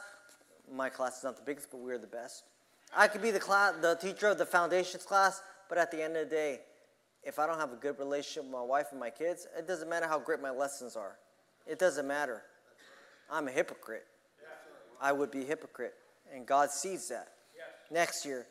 My 0.72 0.88
class 0.88 1.18
is 1.18 1.24
not 1.24 1.36
the 1.36 1.42
biggest, 1.42 1.70
but 1.70 1.78
we're 1.78 1.98
the 1.98 2.08
best. 2.08 2.42
I 2.94 3.06
could 3.06 3.22
be 3.22 3.30
the 3.30 3.38
class, 3.38 3.74
the 3.80 3.94
teacher 3.94 4.28
of 4.28 4.38
the 4.38 4.46
foundations 4.46 5.04
class, 5.04 5.40
but 5.68 5.78
at 5.78 5.90
the 5.90 6.02
end 6.02 6.16
of 6.16 6.28
the 6.28 6.34
day, 6.34 6.60
if 7.22 7.38
I 7.38 7.46
don't 7.46 7.58
have 7.58 7.72
a 7.72 7.76
good 7.76 7.98
relationship 7.98 8.42
with 8.44 8.52
my 8.52 8.62
wife 8.62 8.86
and 8.90 8.98
my 8.98 9.10
kids, 9.10 9.46
it 9.56 9.68
doesn't 9.68 9.88
matter 9.88 10.08
how 10.08 10.18
great 10.18 10.42
my 10.42 10.50
lessons 10.50 10.96
are. 10.96 11.16
It 11.66 11.78
doesn't 11.78 12.06
matter. 12.06 12.42
I'm 13.30 13.46
a 13.46 13.52
hypocrite. 13.52 14.04
I 15.00 15.12
would 15.12 15.30
be 15.30 15.42
a 15.42 15.46
hypocrite, 15.46 15.94
and 16.32 16.46
God 16.46 16.70
sees 16.70 17.08
that. 17.08 17.28
Next 17.90 18.24
year, 18.24 18.46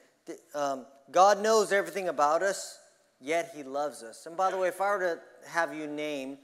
um, 0.53 0.85
God 1.11 1.41
knows 1.41 1.71
everything 1.71 2.07
about 2.07 2.43
us, 2.43 2.79
yet 3.19 3.51
He 3.55 3.63
loves 3.63 4.03
us. 4.03 4.25
And 4.25 4.37
by 4.37 4.51
the 4.51 4.57
way, 4.57 4.67
if 4.67 4.79
I 4.79 4.89
were 4.91 4.99
to 4.99 5.49
have 5.49 5.73
you 5.73 5.87
name 5.87 6.37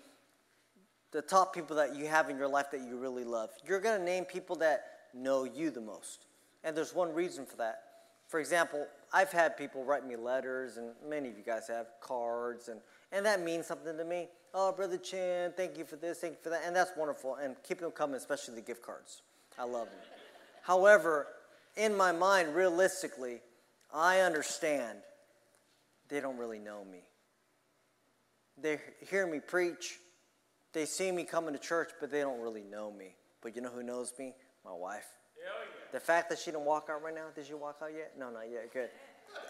the 1.12 1.22
top 1.22 1.53
people 1.53 1.75
that 1.75 1.96
you 1.96 2.08
have 2.08 2.29
in 2.29 2.38
your 2.38 2.48
life 2.48 2.67
that 2.72 2.82
you 2.82 2.98
really 2.98 3.24
love. 3.24 3.50
You're 3.65 3.79
going 3.79 3.98
to 3.98 4.06
name 4.06 4.25
people 4.25 4.56
that 4.58 4.86
know 5.13 5.46
you 5.46 5.72
the 5.72 5.82
most. 5.82 6.25
And 6.63 6.75
there's 6.75 6.94
one 6.94 7.13
reason 7.13 7.46
for 7.46 7.56
that. 7.58 7.84
For 8.27 8.39
example, 8.39 8.86
I've 9.13 9.32
had 9.32 9.56
people 9.56 9.86
write 9.86 10.06
me 10.06 10.17
letters, 10.17 10.75
and 10.75 10.91
many 11.08 11.29
of 11.29 11.38
you 11.38 11.44
guys 11.44 11.67
have 11.70 11.88
cards, 12.01 12.67
and, 12.67 12.82
and 13.13 13.25
that 13.25 13.41
means 13.41 13.65
something 13.65 13.96
to 13.98 14.03
me. 14.03 14.27
Oh, 14.53 14.74
Brother 14.74 14.98
Chim, 14.98 15.53
thank 15.56 15.77
you 15.77 15.86
for 15.86 15.96
this, 15.96 16.20
thank 16.20 16.34
you 16.34 16.39
for 16.44 16.50
that. 16.50 16.63
And 16.65 16.75
that's 16.75 16.91
wonderful. 16.98 17.36
And 17.36 17.56
keep 17.65 17.79
them 17.79 17.91
coming, 17.91 18.17
especially 18.17 18.56
the 18.56 18.62
gift 18.62 18.82
cards. 18.82 19.22
I 19.58 19.63
love 19.63 19.86
them. 19.86 20.16
However, 20.67 21.27
in 21.77 21.95
my 21.95 22.12
mind, 22.12 22.53
realistically, 22.53 23.39
I 23.93 24.19
understand 24.19 24.97
they 26.09 26.19
don't 26.19 26.36
really 26.36 26.59
know 26.59 26.83
me. 26.83 27.00
They 28.62 28.81
hear 29.09 29.25
me 29.25 29.39
preach, 29.39 29.97
they 30.74 30.83
see 30.83 31.09
me 31.09 31.24
coming 31.24 31.53
to 31.53 31.59
church, 31.59 31.91
but 32.01 32.12
they 32.12 32.19
don't 32.19 32.41
really 32.41 32.63
know 32.63 32.91
me. 32.91 33.15
But 33.41 33.55
you 33.55 33.62
know 33.62 33.69
who 33.69 33.81
knows 33.81 34.12
me? 34.19 34.33
My 34.65 34.74
wife. 34.74 35.05
Yeah. 35.41 35.51
The 35.93 36.01
fact 36.01 36.29
that 36.31 36.38
she 36.38 36.51
didn't 36.51 36.65
walk 36.65 36.89
out 36.91 37.01
right 37.01 37.15
now, 37.15 37.27
did 37.33 37.45
she 37.45 37.53
walk 37.53 37.77
out 37.81 37.93
yet? 37.95 38.12
No, 38.19 38.29
not 38.29 38.51
yet. 38.51 38.74
Good. 38.74 38.89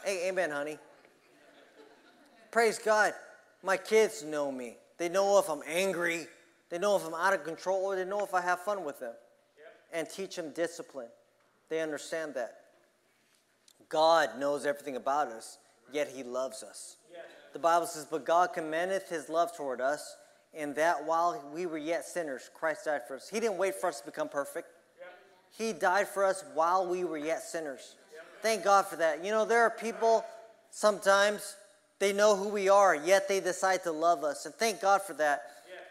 Hey, 0.06 0.30
amen, 0.30 0.52
honey. 0.52 0.78
Praise 2.52 2.78
God. 2.78 3.14
My 3.64 3.78
kids 3.78 4.24
know 4.24 4.52
me. 4.52 4.78
They 5.00 5.10
know 5.10 5.40
if 5.40 5.50
I'm 5.50 5.64
angry. 5.66 6.28
They 6.70 6.78
know 6.78 6.96
if 6.96 7.04
I'm 7.08 7.16
out 7.16 7.34
of 7.34 7.44
control, 7.44 7.86
or 7.86 7.96
they 7.96 8.06
know 8.06 8.24
if 8.24 8.36
I 8.36 8.42
have 8.42 8.60
fun 8.60 8.86
with 8.86 9.00
them. 9.00 9.14
And 9.94 10.10
teach 10.10 10.36
them 10.36 10.52
discipline. 10.52 11.08
They 11.70 11.82
understand 11.82 12.34
that. 12.36 12.58
God 13.90 14.38
knows 14.38 14.66
everything 14.66 14.96
about 14.96 15.28
us, 15.30 15.58
yet 15.92 16.10
He 16.14 16.24
loves 16.24 16.64
us. 16.64 16.98
The 17.54 17.60
Bible 17.60 17.88
says, 17.88 18.06
But 18.06 18.26
God 18.26 18.54
commendeth 18.54 19.10
His 19.10 19.30
love 19.30 19.56
toward 19.56 19.82
us, 19.82 20.18
in 20.54 20.74
that 20.74 21.06
while 21.06 21.44
we 21.54 21.66
were 21.66 21.78
yet 21.78 22.06
sinners, 22.06 22.50
Christ 22.54 22.86
died 22.86 23.02
for 23.08 23.16
us. 23.16 23.30
He 23.30 23.40
didn't 23.40 23.58
wait 23.58 23.76
for 23.76 23.88
us 23.88 24.00
to 24.02 24.06
become 24.06 24.30
perfect, 24.30 24.68
He 25.58 25.74
died 25.74 26.08
for 26.08 26.24
us 26.26 26.44
while 26.54 26.88
we 26.88 27.04
were 27.04 27.18
yet 27.18 27.42
sinners. 27.42 27.96
Thank 28.42 28.64
God 28.64 28.86
for 28.86 28.98
that. 28.98 29.26
You 29.26 29.32
know, 29.32 29.46
there 29.46 29.62
are 29.62 29.72
people 29.72 30.24
sometimes 30.70 31.56
they 32.00 32.14
know 32.14 32.36
who 32.36 32.50
we 32.50 32.70
are, 32.70 32.96
yet 32.96 33.28
they 33.28 33.40
decide 33.40 33.84
to 33.84 33.92
love 33.92 34.24
us. 34.24 34.46
And 34.46 34.54
thank 34.54 34.82
God 34.82 35.02
for 35.02 35.14
that. 35.14 35.42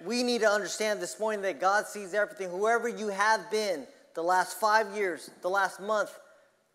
We 0.05 0.23
need 0.23 0.43
to 0.43 0.49
understand 0.49 1.01
this 1.01 1.19
morning 1.19 1.43
that 1.43 1.61
God 1.61 1.87
sees 1.87 2.15
everything. 2.15 2.51
Whoever 2.51 2.89
you 2.89 3.09
have 3.09 3.51
been 3.51 3.87
the 4.15 4.23
last 4.23 4.59
five 4.59 4.95
years, 4.95 5.31
the 5.43 5.51
last 5.51 5.81
month, 5.81 6.19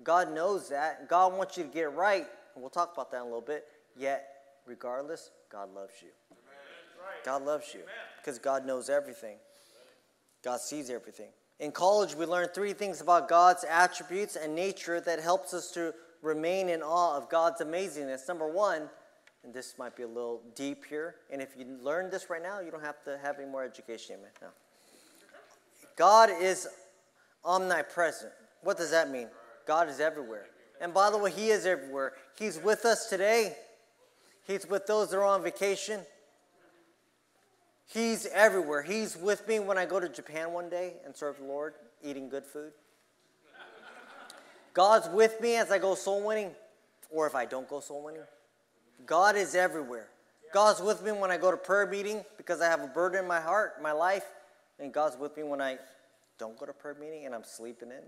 God 0.04 0.34
knows 0.34 0.70
that. 0.70 1.08
God 1.08 1.34
wants 1.34 1.58
you 1.58 1.63
to 1.63 1.70
get 1.70 1.94
right. 1.94 2.28
And 2.54 2.62
we'll 2.62 2.70
talk 2.70 2.94
about 2.94 3.12
that 3.12 3.18
in 3.18 3.24
a 3.24 3.25
little 3.25 3.42
bit. 3.42 3.66
Yet, 3.98 4.28
regardless, 4.66 5.32
God 5.51 5.74
loves 5.74 5.94
you. 6.01 6.10
God 7.25 7.44
loves 7.44 7.74
you 7.74 7.82
because 8.18 8.40
God 8.40 8.66
knows 8.66 8.90
everything. 8.90 9.38
God 10.44 10.60
sees 10.60 10.90
everything. 10.90 11.30
In 11.60 11.72
college, 11.72 12.16
we 12.16 12.25
learned 12.25 12.54
three 12.54 12.74
things 12.74 13.01
about 13.01 13.30
God's 13.30 13.63
attributes 13.63 14.36
and 14.36 14.56
nature 14.56 15.00
that 15.01 15.20
helps 15.20 15.54
us 15.54 15.72
to 15.72 15.94
remain 16.22 16.70
in 16.70 16.82
awe 16.82 17.16
of 17.16 17.30
God's 17.30 17.62
amazingness. 17.62 18.28
Number 18.28 18.48
one, 18.48 18.90
and 19.43 19.53
this 19.53 19.75
might 19.77 19.95
be 19.95 20.03
a 20.03 20.07
little 20.07 20.41
deep 20.55 20.86
here, 20.86 21.15
and 21.31 21.41
if 21.41 21.50
you 21.57 21.65
learn 21.81 22.10
this 22.10 22.29
right 22.29 22.43
now, 22.43 22.60
you 22.60 22.71
don't 22.71 22.83
have 22.83 23.03
to 23.05 23.17
have 23.17 23.39
any 23.39 23.50
more 23.50 23.63
education. 23.63 24.17
No. 24.41 24.48
God 25.95 26.29
is 26.39 26.67
omnipresent. 27.43 28.31
What 28.62 28.77
does 28.77 28.91
that 28.91 29.10
mean? 29.10 29.27
God 29.65 29.89
is 29.89 30.00
everywhere. 30.00 30.48
And 30.79 30.93
by 30.93 31.10
the 31.10 31.17
way, 31.17 31.31
He 31.31 31.50
is 31.50 31.65
everywhere. 31.65 32.13
He's 32.38 32.60
with 32.60 32.86
us 32.86 33.07
today. 33.07 33.55
He's 34.45 34.67
with 34.67 34.88
those 34.88 35.12
that 35.12 35.17
are 35.17 35.24
on 35.24 35.43
vacation. 35.43 36.01
He's 37.88 38.25
everywhere. 38.27 38.81
He's 38.81 39.17
with 39.17 39.48
me 39.48 39.60
when 39.60 39.77
I 39.77 39.86
go 39.86 40.00
to 40.00 40.07
Japan 40.07 40.53
one 40.53 40.69
day 40.69 40.93
and 41.05 41.15
serve 41.15 41.38
the 41.38 41.43
Lord, 41.43 41.74
eating 42.03 42.29
good 42.29 42.45
food. 42.45 42.71
God's 44.74 45.10
with 45.10 45.41
me 45.41 45.57
as 45.57 45.71
I 45.71 45.77
go 45.77 45.95
soul 45.95 46.25
winning, 46.25 46.51
or 47.10 47.27
if 47.27 47.36
I 47.36 47.45
don't 47.45 47.67
go 47.67 47.81
soul 47.81 48.03
winning. 48.03 48.21
God 49.05 49.36
is 49.36 49.55
everywhere. 49.55 50.08
God's 50.53 50.81
with 50.81 51.01
me 51.03 51.12
when 51.12 51.31
I 51.31 51.38
go 51.38 51.50
to 51.51 51.58
prayer 51.58 51.88
meeting 51.88 52.24
because 52.38 52.62
I 52.62 52.65
have 52.65 52.81
a 52.81 52.88
burden 52.88 53.22
in 53.22 53.27
my 53.27 53.39
heart, 53.39 53.81
my 53.81 53.91
life, 53.91 54.25
and 54.79 54.93
God's 54.93 55.17
with 55.17 55.38
me 55.38 55.43
when 55.43 55.62
I 55.62 55.77
don't 56.38 56.58
go 56.60 56.65
to 56.65 56.74
prayer 56.74 56.98
meeting 57.00 57.25
and 57.25 57.34
I'm 57.34 57.43
sleeping 57.43 57.89
in. 57.89 58.03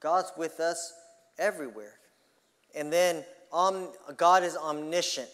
God's 0.00 0.32
with 0.36 0.58
us 0.60 0.94
everywhere. 1.38 1.94
And 2.74 2.92
then 2.92 3.24
um, 3.52 3.90
God 4.16 4.42
is 4.42 4.56
omniscient. 4.56 5.28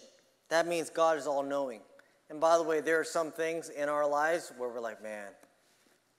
That 0.49 0.67
means 0.67 0.91
God 0.91 1.17
is 1.17 1.27
all 1.27 1.43
knowing. 1.43 1.81
And 2.29 2.41
by 2.41 2.57
the 2.57 2.63
way, 2.63 2.81
there 2.81 3.01
are 3.01 3.05
some 3.05 3.33
things 3.33 3.69
in 3.69 3.89
our 3.89 4.09
lives 4.09 4.53
where 4.57 4.69
we're 4.69 4.81
like, 4.81 5.03
man, 5.03 5.29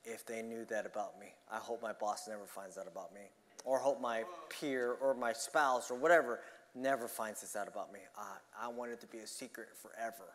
if 0.03 0.25
they 0.25 0.41
knew 0.41 0.65
that 0.65 0.85
about 0.85 1.19
me, 1.19 1.27
I 1.51 1.57
hope 1.57 1.81
my 1.81 1.93
boss 1.93 2.27
never 2.27 2.45
finds 2.45 2.75
that 2.75 2.87
about 2.87 3.13
me. 3.13 3.21
Or 3.63 3.79
hope 3.79 4.01
my 4.01 4.23
peer 4.49 4.93
or 5.01 5.13
my 5.13 5.33
spouse 5.33 5.89
or 5.89 5.95
whatever 5.95 6.39
never 6.75 7.07
finds 7.07 7.41
this 7.41 7.55
out 7.55 7.67
about 7.67 7.93
me. 7.93 7.99
I, 8.17 8.65
I 8.65 8.67
want 8.69 8.91
it 8.91 9.01
to 9.01 9.07
be 9.07 9.19
a 9.19 9.27
secret 9.27 9.69
forever. 9.81 10.33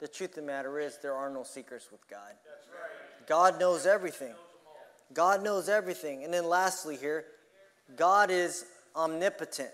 The 0.00 0.08
truth 0.08 0.30
of 0.30 0.36
the 0.36 0.42
matter 0.42 0.78
is, 0.78 0.98
there 1.02 1.14
are 1.14 1.30
no 1.30 1.42
secrets 1.42 1.88
with 1.90 2.08
God. 2.08 2.32
God 3.26 3.60
knows 3.60 3.86
everything. 3.86 4.34
God 5.12 5.42
knows 5.42 5.68
everything. 5.68 6.24
And 6.24 6.32
then 6.32 6.48
lastly, 6.48 6.96
here, 6.96 7.24
God 7.96 8.30
is 8.30 8.64
omnipotent. 8.96 9.70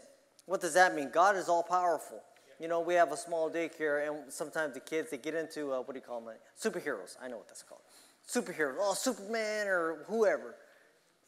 What 0.46 0.60
does 0.60 0.74
that 0.74 0.94
mean? 0.94 1.10
God 1.10 1.36
is 1.36 1.48
all 1.48 1.62
powerful. 1.62 2.20
You 2.58 2.68
know, 2.68 2.80
we 2.80 2.94
have 2.94 3.12
a 3.12 3.16
small 3.16 3.50
daycare, 3.50 4.08
and 4.08 4.32
sometimes 4.32 4.74
the 4.74 4.80
kids 4.80 5.10
they 5.10 5.18
get 5.18 5.34
into 5.34 5.72
uh, 5.72 5.78
what 5.78 5.92
do 5.92 5.96
you 5.96 6.00
call 6.00 6.20
them? 6.20 6.34
Superheroes. 6.58 7.16
I 7.22 7.28
know 7.28 7.36
what 7.36 7.48
that's 7.48 7.62
called. 7.62 7.82
Superheroes. 8.26 8.76
Oh, 8.80 8.94
Superman 8.94 9.68
or 9.68 9.98
whoever. 10.06 10.54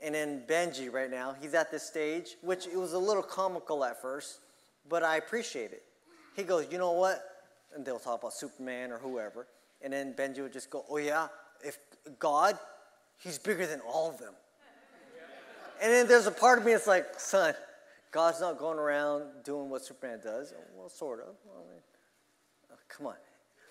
And 0.00 0.14
then 0.14 0.42
Benji 0.48 0.90
right 0.92 1.10
now, 1.10 1.34
he's 1.40 1.54
at 1.54 1.70
this 1.70 1.82
stage, 1.82 2.36
which 2.40 2.66
it 2.66 2.76
was 2.76 2.92
a 2.92 2.98
little 2.98 3.22
comical 3.22 3.84
at 3.84 4.00
first, 4.00 4.38
but 4.88 5.02
I 5.02 5.16
appreciate 5.16 5.72
it. 5.72 5.82
He 6.34 6.42
goes, 6.42 6.66
you 6.70 6.78
know 6.78 6.92
what? 6.92 7.22
And 7.74 7.84
they'll 7.84 7.98
talk 7.98 8.20
about 8.20 8.32
Superman 8.32 8.92
or 8.92 8.98
whoever. 8.98 9.46
And 9.82 9.92
then 9.92 10.14
Benji 10.14 10.40
would 10.40 10.52
just 10.52 10.70
go, 10.70 10.84
oh 10.88 10.96
yeah, 10.96 11.28
if 11.64 11.78
God, 12.18 12.58
he's 13.18 13.38
bigger 13.38 13.66
than 13.66 13.80
all 13.80 14.10
of 14.10 14.18
them. 14.18 14.34
And 15.80 15.92
then 15.92 16.08
there's 16.08 16.26
a 16.26 16.32
part 16.32 16.58
of 16.58 16.64
me 16.64 16.72
that's 16.72 16.88
like, 16.88 17.20
son, 17.20 17.54
God's 18.10 18.40
not 18.40 18.58
going 18.58 18.78
around 18.78 19.24
doing 19.44 19.70
what 19.70 19.84
Superman 19.84 20.20
does. 20.22 20.52
Well, 20.76 20.88
sort 20.88 21.20
of. 21.20 21.36
I 21.54 21.58
mean, 21.70 21.80
oh, 22.72 22.76
come 22.88 23.06
on. 23.06 23.14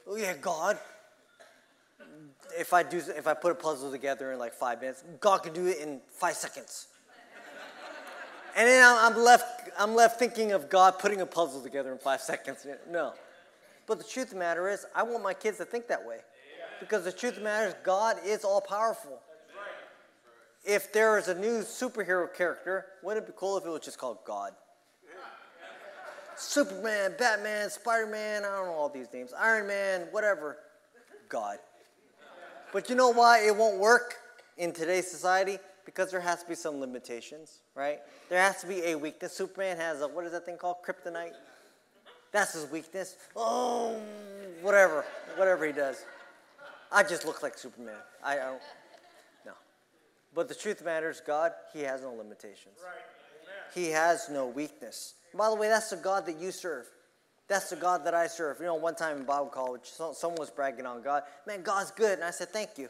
Oh 0.07 0.15
yeah, 0.15 0.33
God. 0.39 0.77
If 2.57 2.71
I 2.71 2.83
do, 2.83 2.97
if 2.97 3.27
I 3.27 3.33
put 3.33 3.51
a 3.51 3.55
puzzle 3.55 3.91
together 3.91 4.31
in 4.31 4.39
like 4.39 4.53
five 4.53 4.79
minutes, 4.79 5.03
God 5.19 5.39
can 5.39 5.53
do 5.53 5.67
it 5.67 5.79
in 5.79 5.99
five 6.07 6.35
seconds. 6.35 6.87
And 8.57 8.67
then 8.67 8.83
I'm 8.85 9.17
left, 9.17 9.69
I'm 9.79 9.95
left 9.95 10.19
thinking 10.19 10.51
of 10.51 10.69
God 10.69 10.99
putting 10.99 11.21
a 11.21 11.25
puzzle 11.25 11.61
together 11.61 11.91
in 11.91 11.99
five 11.99 12.21
seconds. 12.31 12.65
No. 12.89 13.13
But 13.85 13.99
the 13.99 14.03
truth 14.03 14.27
of 14.27 14.33
the 14.33 14.39
matter 14.39 14.67
is, 14.67 14.85
I 14.93 15.03
want 15.03 15.23
my 15.23 15.33
kids 15.33 15.59
to 15.59 15.65
think 15.65 15.87
that 15.87 16.05
way. 16.05 16.17
Because 16.81 17.05
the 17.05 17.11
truth 17.11 17.33
of 17.33 17.39
the 17.39 17.43
matter 17.45 17.67
is, 17.67 17.75
God 17.83 18.17
is 18.25 18.43
all 18.43 18.59
powerful 18.59 19.21
if 20.67 20.91
there 20.91 21.17
is 21.17 21.29
a 21.29 21.33
new 21.33 21.61
superhero 21.61 22.31
character, 22.31 22.85
wouldn't 23.01 23.23
it 23.23 23.27
be 23.27 23.33
cool 23.37 23.57
if 23.57 23.65
it 23.65 23.69
was 23.69 23.79
just 23.79 23.97
called 23.97 24.17
God? 24.25 24.51
Superman, 26.35 27.15
Batman, 27.17 27.69
Spider 27.71 28.05
Man, 28.05 28.43
I 28.43 28.49
don't 28.49 28.67
know 28.67 28.73
all 28.73 28.89
these 28.89 29.07
names, 29.11 29.33
Iron 29.33 29.65
Man, 29.65 30.01
whatever. 30.11 30.57
God. 31.29 31.57
But 32.71 32.89
you 32.89 32.95
know 32.95 33.09
why 33.09 33.47
it 33.47 33.55
won't 33.55 33.79
work 33.79 34.15
in 34.57 34.71
today's 34.71 35.09
society? 35.09 35.57
Because 35.87 36.11
there 36.11 36.19
has 36.19 36.43
to 36.43 36.49
be 36.49 36.53
some 36.53 36.79
limitations, 36.79 37.61
right? 37.73 37.99
There 38.29 38.39
has 38.39 38.61
to 38.61 38.67
be 38.67 38.83
a 38.83 38.95
weakness. 38.95 39.33
Superman 39.33 39.77
has 39.77 40.01
a, 40.01 40.07
what 40.07 40.25
is 40.25 40.33
that 40.33 40.45
thing 40.45 40.57
called? 40.57 40.77
Kryptonite? 40.85 41.31
That's 42.31 42.53
his 42.53 42.69
weakness. 42.69 43.15
Oh, 43.35 43.99
whatever, 44.61 45.05
whatever 45.37 45.65
he 45.65 45.71
does. 45.71 46.03
I 46.91 47.03
just 47.03 47.25
look 47.25 47.41
like 47.41 47.57
Superman. 47.57 47.95
I, 48.23 48.33
I 48.33 48.35
don't. 48.35 48.61
But 50.37 50.47
the 50.47 50.53
truth 50.53 50.85
matters, 50.85 51.19
God, 51.25 51.51
He 51.73 51.81
has 51.81 52.03
no 52.03 52.13
limitations. 52.13 52.77
Right. 52.85 53.73
He 53.73 53.89
has 53.89 54.29
no 54.29 54.45
weakness. 54.45 55.15
by 55.33 55.49
the 55.49 55.55
way, 55.55 55.67
that's 55.67 55.89
the 55.89 55.95
God 55.95 56.27
that 56.27 56.39
you 56.39 56.51
serve. 56.51 56.85
That's 57.47 57.71
the 57.71 57.75
God 57.75 58.05
that 58.05 58.13
I 58.13 58.27
serve. 58.27 58.59
You 58.59 58.67
know, 58.67 58.75
one 58.75 58.93
time 58.93 59.17
in 59.17 59.23
Bible 59.23 59.47
college, 59.47 59.85
someone 59.85 60.37
was 60.37 60.51
bragging 60.51 60.85
on 60.85 61.01
God. 61.01 61.23
Man, 61.47 61.63
God's 61.63 61.89
good. 61.89 62.13
And 62.13 62.23
I 62.23 62.29
said, 62.29 62.49
thank 62.49 62.77
you. 62.77 62.87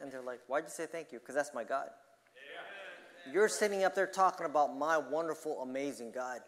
And 0.00 0.10
they're 0.10 0.22
like, 0.22 0.40
why'd 0.48 0.64
you 0.64 0.70
say 0.70 0.86
thank 0.86 1.12
you? 1.12 1.20
Because 1.20 1.36
that's 1.36 1.54
my 1.54 1.62
God. 1.62 1.88
You're 3.32 3.48
sitting 3.48 3.84
up 3.84 3.94
there 3.94 4.06
talking 4.06 4.46
about 4.46 4.76
my 4.76 4.98
wonderful, 4.98 5.62
amazing 5.62 6.12
God 6.12 6.40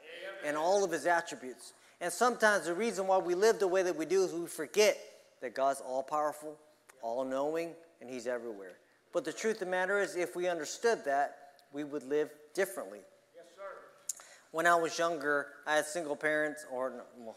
and 0.44 0.56
all 0.56 0.84
of 0.84 0.90
his 0.90 1.06
attributes. 1.06 1.72
And 2.00 2.12
sometimes 2.12 2.66
the 2.66 2.74
reason 2.74 3.06
why 3.06 3.18
we 3.18 3.34
live 3.34 3.58
the 3.58 3.68
way 3.68 3.82
that 3.82 3.96
we 3.96 4.06
do 4.06 4.24
is 4.24 4.32
we 4.32 4.46
forget 4.46 4.98
that 5.42 5.54
God's 5.54 5.80
all 5.80 6.02
powerful, 6.02 6.56
all 7.02 7.24
knowing, 7.24 7.72
and 8.00 8.08
he's 8.08 8.26
everywhere. 8.26 8.78
But 9.12 9.24
the 9.24 9.32
truth 9.32 9.54
of 9.54 9.60
the 9.60 9.66
matter 9.66 10.00
is, 10.00 10.16
if 10.16 10.36
we 10.36 10.48
understood 10.48 11.04
that, 11.04 11.36
we 11.72 11.84
would 11.84 12.04
live 12.04 12.30
differently. 12.54 13.00
Yes, 13.34 13.46
sir. 13.56 14.24
When 14.52 14.66
I 14.66 14.76
was 14.76 14.98
younger, 14.98 15.48
I 15.66 15.76
had 15.76 15.86
single 15.86 16.16
parents, 16.16 16.64
or 16.70 17.04
well, 17.18 17.36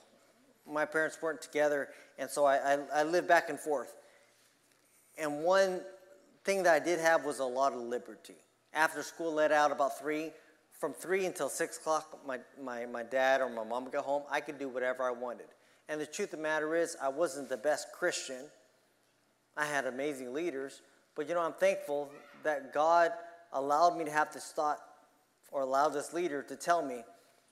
my 0.68 0.86
parents 0.86 1.18
weren't 1.22 1.42
together, 1.42 1.90
and 2.18 2.30
so 2.30 2.46
I, 2.46 2.76
I, 2.76 2.78
I 2.94 3.04
lived 3.04 3.28
back 3.28 3.50
and 3.50 3.60
forth. 3.60 3.96
And 5.18 5.44
one 5.44 5.82
thing 6.44 6.64
that 6.64 6.74
I 6.74 6.80
did 6.80 7.00
have 7.00 7.26
was 7.26 7.40
a 7.40 7.46
lot 7.46 7.74
of 7.74 7.80
liberty. 7.80 8.36
After 8.74 9.04
school 9.04 9.34
let 9.34 9.52
out 9.52 9.72
about 9.72 10.00
3, 10.00 10.32
from 10.80 10.94
3 10.94 11.26
until 11.26 11.50
6 11.50 11.78
o'clock, 11.78 12.20
my, 12.26 12.40
my, 12.62 12.86
my 12.86 13.04
dad 13.04 13.42
or 13.42 13.50
my 13.50 13.64
mom 13.64 13.90
got 13.90 14.04
home, 14.04 14.24
I 14.30 14.42
could 14.42 14.58
do 14.58 14.68
whatever 14.68 15.04
I 15.04 15.12
wanted. 15.12 15.46
And 15.90 16.02
the 16.02 16.06
truth 16.06 16.34
of 16.34 16.40
the 16.40 16.44
matter 16.44 16.76
is, 16.76 16.98
I 17.02 17.10
wasn't 17.10 17.50
the 17.50 17.58
best 17.58 17.88
Christian. 17.94 18.46
I 19.56 19.66
had 19.66 19.86
amazing 19.86 20.34
leaders, 20.34 20.82
but 21.16 21.28
you 21.28 21.36
know, 21.36 21.42
I'm 21.42 21.54
thankful 21.54 22.10
that 22.44 22.74
God 22.74 23.12
allowed 23.52 23.98
me 23.98 24.06
to 24.06 24.12
have 24.12 24.34
this 24.34 24.52
thought 24.56 24.80
or 25.52 25.62
allowed 25.62 25.90
this 25.90 26.14
leader 26.14 26.42
to 26.44 26.56
tell 26.56 26.84
me, 26.84 27.04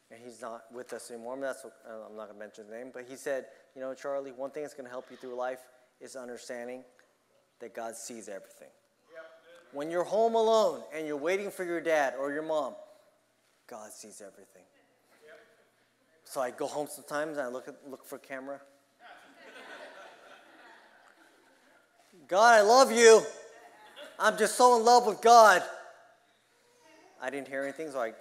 and 0.09 0.19
he's 0.23 0.41
not 0.41 0.63
with 0.73 0.91
us 0.91 1.11
anymore. 1.11 1.33
I 1.33 1.35
mean, 1.35 1.43
that's 1.43 1.63
what, 1.63 1.73
uh, 1.87 2.07
I'm 2.09 2.17
not 2.17 2.25
going 2.27 2.39
to 2.39 2.39
mention 2.39 2.65
his 2.65 2.73
name, 2.73 2.91
but 2.93 3.05
he 3.07 3.15
said, 3.15 3.45
you 3.75 3.81
know, 3.81 3.93
Charlie, 3.93 4.31
one 4.31 4.49
thing 4.49 4.63
that's 4.63 4.73
going 4.73 4.87
to 4.87 4.91
help 4.91 5.05
you 5.11 5.17
through 5.17 5.35
life 5.35 5.59
is 5.99 6.15
understanding 6.15 6.83
that 7.59 7.75
God 7.75 7.95
sees 7.95 8.27
everything 8.27 8.69
when 9.73 9.89
you're 9.89 10.03
home 10.03 10.35
alone 10.35 10.81
and 10.93 11.07
you're 11.07 11.17
waiting 11.17 11.51
for 11.51 11.63
your 11.63 11.81
dad 11.81 12.13
or 12.19 12.31
your 12.31 12.43
mom, 12.43 12.75
God 13.67 13.91
sees 13.91 14.21
everything. 14.21 14.63
So 16.23 16.39
I 16.41 16.51
go 16.51 16.65
home 16.65 16.87
sometimes 16.89 17.37
and 17.37 17.47
I 17.47 17.49
look, 17.49 17.67
at, 17.67 17.75
look 17.89 18.05
for 18.05 18.17
camera. 18.17 18.61
God, 22.27 22.53
I 22.53 22.61
love 22.61 22.91
you. 22.91 23.21
I'm 24.17 24.37
just 24.37 24.55
so 24.55 24.77
in 24.77 24.85
love 24.85 25.05
with 25.05 25.21
God. 25.21 25.61
I 27.21 27.29
didn't 27.29 27.49
hear 27.49 27.63
anything, 27.63 27.91
so 27.91 27.99
I 27.99 28.13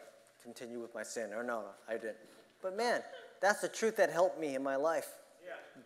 continue 0.42 0.80
with 0.80 0.95
my 0.95 1.04
sin. 1.04 1.33
Or 1.33 1.45
no, 1.45 1.61
no, 1.61 1.69
I 1.88 1.92
didn't. 1.92 2.16
But 2.62 2.76
man, 2.76 3.02
that's 3.40 3.61
the 3.61 3.69
truth 3.69 3.97
that 3.97 4.11
helped 4.11 4.40
me 4.40 4.57
in 4.57 4.62
my 4.62 4.76
life. 4.76 5.09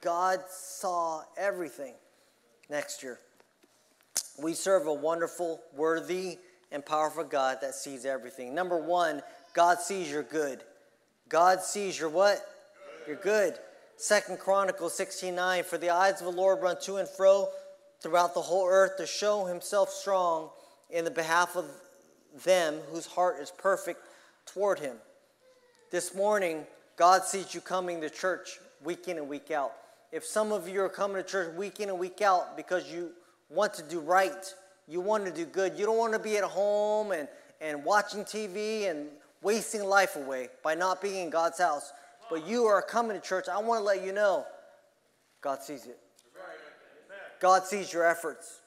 God 0.00 0.40
saw 0.49 1.23
everything. 1.37 1.94
Next 2.71 3.02
year 3.02 3.18
we 4.38 4.54
serve 4.54 4.86
a 4.86 4.92
wonderful, 4.92 5.60
worthy, 5.74 6.38
and 6.72 6.84
powerful 6.84 7.24
God 7.24 7.58
that 7.60 7.74
sees 7.74 8.04
everything. 8.04 8.54
Number 8.54 8.78
one, 8.78 9.22
God 9.54 9.80
sees 9.80 10.10
your 10.10 10.22
good. 10.22 10.62
God 11.28 11.62
sees 11.62 11.98
your 11.98 12.08
what? 12.08 12.38
Good. 13.06 13.08
You're 13.08 13.22
good. 13.22 13.58
Second 13.96 14.38
Chronicles 14.40 14.94
16:9. 14.94 15.64
For 15.64 15.78
the 15.78 15.90
eyes 15.90 16.20
of 16.20 16.26
the 16.26 16.32
Lord 16.32 16.60
run 16.60 16.80
to 16.80 16.96
and 16.96 17.08
fro 17.08 17.48
throughout 18.00 18.34
the 18.34 18.42
whole 18.42 18.66
earth 18.68 18.96
to 18.96 19.06
show 19.06 19.46
himself 19.46 19.90
strong 19.90 20.50
in 20.90 21.04
the 21.04 21.10
behalf 21.10 21.56
of 21.56 21.66
them 22.44 22.80
whose 22.90 23.06
heart 23.06 23.40
is 23.40 23.50
perfect 23.52 24.00
toward 24.46 24.80
him. 24.80 25.00
This 25.90 26.14
morning, 26.14 26.66
God 26.96 27.24
sees 27.24 27.54
you 27.54 27.60
coming 27.60 28.00
to 28.00 28.10
church 28.10 28.58
week 28.82 29.08
in 29.08 29.16
and 29.16 29.28
week 29.28 29.50
out. 29.50 29.72
If 30.12 30.24
some 30.24 30.52
of 30.52 30.68
you 30.68 30.82
are 30.82 30.88
coming 30.88 31.16
to 31.16 31.28
church 31.28 31.54
week 31.56 31.80
in 31.80 31.88
and 31.88 31.98
week 31.98 32.20
out 32.20 32.56
because 32.56 32.90
you 32.90 33.12
want 33.54 33.75
to 33.75 33.82
do 33.82 34.00
right, 34.00 34.54
you 34.88 35.00
want 35.00 35.25
to 35.26 35.30
do 35.32 35.44
good, 35.44 35.78
you 35.78 35.87
don't 35.87 35.96
want 35.96 36.12
to 36.12 36.18
be 36.18 36.37
at 36.37 36.44
home 36.44 37.12
and, 37.12 37.28
and 37.61 37.84
watching 37.84 38.25
TV 38.25 38.90
and 38.90 39.08
wasting 39.42 39.84
life 39.84 40.16
away 40.16 40.49
by 40.62 40.75
not 40.75 41.00
being 41.00 41.23
in 41.25 41.30
God's 41.30 41.58
house, 41.58 41.92
but 42.30 42.46
you 42.46 42.64
are 42.64 42.82
coming 42.82 43.18
to 43.18 43.26
church, 43.26 43.49
I 43.49 43.58
want 43.58 43.80
to 43.80 43.84
let 43.84 44.04
you 44.04 44.12
know 44.12 44.44
God 45.40 45.62
sees 45.62 45.87
it. 45.87 45.99
God 47.40 47.64
sees 47.64 47.92
your 47.92 48.06
efforts. 48.06 48.61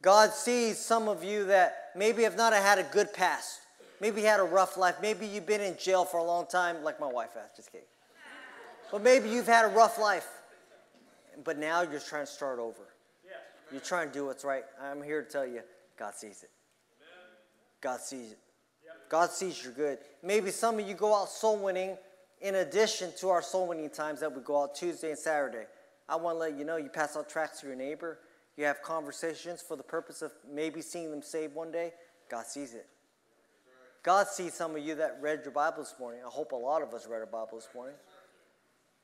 God 0.00 0.32
sees 0.32 0.78
some 0.78 1.08
of 1.08 1.24
you 1.24 1.46
that 1.46 1.90
maybe 1.96 2.22
have 2.22 2.36
not 2.36 2.52
had 2.52 2.78
a 2.78 2.84
good 2.84 3.12
past. 3.12 3.58
Maybe 4.00 4.22
had 4.22 4.38
a 4.38 4.44
rough 4.44 4.76
life. 4.76 4.96
Maybe 5.02 5.26
you've 5.26 5.46
been 5.46 5.60
in 5.60 5.76
jail 5.76 6.04
for 6.04 6.18
a 6.18 6.22
long 6.22 6.46
time, 6.46 6.84
like 6.84 7.00
my 7.00 7.08
wife 7.08 7.34
has. 7.34 7.50
Just 7.56 7.72
kidding. 7.72 7.86
But 8.92 9.02
maybe 9.02 9.28
you've 9.28 9.48
had 9.48 9.64
a 9.64 9.68
rough 9.68 9.98
life. 9.98 10.28
But 11.42 11.58
now 11.58 11.82
you're 11.82 12.00
trying 12.00 12.26
to 12.26 12.30
start 12.30 12.60
over. 12.60 12.87
You're 13.70 13.80
trying 13.80 14.08
to 14.08 14.12
do 14.14 14.26
what's 14.26 14.44
right. 14.44 14.64
I'm 14.82 15.02
here 15.02 15.22
to 15.22 15.28
tell 15.28 15.46
you, 15.46 15.60
God 15.98 16.14
sees 16.14 16.42
it. 16.42 16.50
God 17.80 18.00
sees 18.00 18.32
it. 18.32 18.38
God 19.08 19.30
sees 19.30 19.62
you're 19.62 19.72
good. 19.72 19.98
Maybe 20.22 20.50
some 20.50 20.78
of 20.78 20.86
you 20.86 20.94
go 20.94 21.14
out 21.14 21.28
soul 21.28 21.58
winning 21.58 21.96
in 22.40 22.56
addition 22.56 23.12
to 23.18 23.28
our 23.30 23.42
soul 23.42 23.66
winning 23.66 23.90
times 23.90 24.20
that 24.20 24.34
we 24.34 24.42
go 24.42 24.62
out 24.62 24.74
Tuesday 24.74 25.10
and 25.10 25.18
Saturday. 25.18 25.64
I 26.08 26.16
want 26.16 26.36
to 26.36 26.38
let 26.38 26.58
you 26.58 26.64
know 26.64 26.76
you 26.76 26.88
pass 26.88 27.16
out 27.16 27.28
tracts 27.28 27.60
to 27.60 27.66
your 27.66 27.76
neighbor. 27.76 28.18
You 28.56 28.64
have 28.64 28.82
conversations 28.82 29.62
for 29.62 29.76
the 29.76 29.82
purpose 29.82 30.22
of 30.22 30.32
maybe 30.50 30.82
seeing 30.82 31.10
them 31.10 31.22
saved 31.22 31.54
one 31.54 31.70
day. 31.70 31.92
God 32.30 32.46
sees 32.46 32.74
it. 32.74 32.86
God 34.02 34.26
sees 34.26 34.54
some 34.54 34.74
of 34.74 34.82
you 34.82 34.94
that 34.96 35.18
read 35.20 35.40
your 35.44 35.52
Bible 35.52 35.78
this 35.78 35.94
morning. 35.98 36.20
I 36.24 36.28
hope 36.28 36.52
a 36.52 36.56
lot 36.56 36.82
of 36.82 36.94
us 36.94 37.06
read 37.06 37.18
our 37.18 37.26
Bible 37.26 37.56
this 37.58 37.68
morning. 37.74 37.96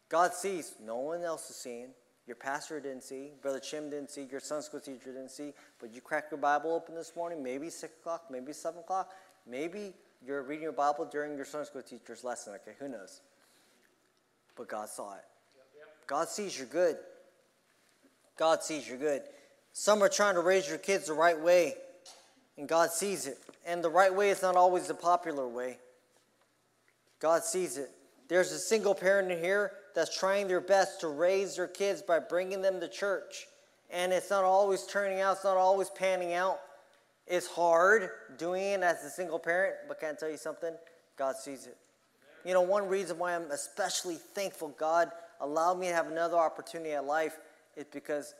God 0.09 0.33
sees. 0.33 0.75
No 0.83 0.97
one 0.97 1.23
else 1.23 1.50
is 1.50 1.56
seeing. 1.56 1.88
Your 2.26 2.37
pastor 2.37 2.81
didn't 2.81 3.02
see. 3.02 3.33
Brother 3.43 3.61
Chim 3.61 3.90
didn't 3.90 4.11
see. 4.11 4.26
Your 4.31 4.40
Sunday 4.40 4.62
school 4.62 4.81
teacher 4.81 5.12
didn't 5.12 5.31
see. 5.31 5.52
But 5.78 5.93
you 5.93 6.00
cracked 6.00 6.31
your 6.31 6.40
Bible 6.40 6.73
open 6.73 6.95
this 6.95 7.14
morning, 7.14 7.43
maybe 7.43 7.69
6 7.69 7.93
o'clock, 8.00 8.25
maybe 8.31 8.52
7 8.52 8.81
o'clock. 8.81 9.11
Maybe 9.47 9.93
you're 10.26 10.43
reading 10.43 10.62
your 10.62 10.73
Bible 10.73 11.04
during 11.04 11.37
your 11.37 11.45
Sunday 11.45 11.66
school 11.66 11.83
teacher's 11.83 12.25
lesson. 12.25 12.54
Okay, 12.54 12.76
who 12.78 12.88
knows? 12.88 13.21
But 14.57 14.69
God 14.69 14.88
saw 14.88 15.14
it. 15.14 15.25
God 16.07 16.28
sees 16.28 16.57
you're 16.57 16.66
good. 16.66 16.97
God 18.38 18.62
sees 18.62 18.88
you're 18.88 18.99
good. 18.99 19.23
Some 19.73 20.02
are 20.02 20.09
trying 20.09 20.35
to 20.35 20.40
raise 20.40 20.69
your 20.69 20.78
kids 20.78 21.07
the 21.07 21.14
right 21.14 21.38
way, 21.38 21.75
and 22.57 22.68
God 22.68 22.90
sees 22.90 23.27
it. 23.27 23.38
And 23.66 23.83
the 23.83 23.90
right 23.90 24.14
way 24.14 24.31
is 24.31 24.42
not 24.42 24.57
always 24.57 24.87
the 24.87 24.94
popular 24.94 25.48
way. 25.48 25.79
God 27.20 27.42
sees 27.42 27.77
it. 27.77 27.90
There's 28.29 28.53
a 28.53 28.59
single 28.59 28.94
parent 28.94 29.31
in 29.31 29.38
here 29.38 29.72
that's 29.94 30.16
trying 30.16 30.48
their 30.48 30.61
best 30.61 31.00
to 31.00 31.09
raise 31.09 31.57
their 31.57 31.68
kids 31.68 32.02
by 32.02 32.18
bringing 32.18 32.61
them 32.62 32.80
to 32.80 32.88
church. 32.88 33.46
And 33.90 34.12
it's 34.12 34.30
not 34.30 34.44
always 34.44 34.87
turning 34.87 35.20
out, 35.20 35.37
it's 35.37 35.44
not 35.44 35.57
always 35.57 35.90
panning 35.90 36.35
out. 36.35 36.59
It's 37.26 37.46
hard 37.46 38.11
doing 38.37 38.62
it 38.62 38.83
as 38.83 39.02
a 39.04 39.09
single 39.09 39.38
parent, 39.38 39.76
but 39.88 39.98
can 39.98 40.11
I 40.11 40.12
tell 40.14 40.30
you 40.30 40.37
something? 40.37 40.74
God 41.16 41.37
sees 41.37 41.66
it. 41.66 41.76
You 42.44 42.52
know, 42.52 42.61
one 42.61 42.87
reason 42.88 43.18
why 43.18 43.35
I'm 43.35 43.50
especially 43.50 44.16
thankful 44.16 44.68
God 44.78 45.11
allowed 45.40 45.78
me 45.78 45.88
to 45.88 45.94
have 45.94 46.09
another 46.09 46.37
opportunity 46.37 46.92
at 46.92 47.04
life 47.04 47.38
is 47.76 47.87
because 47.90 48.35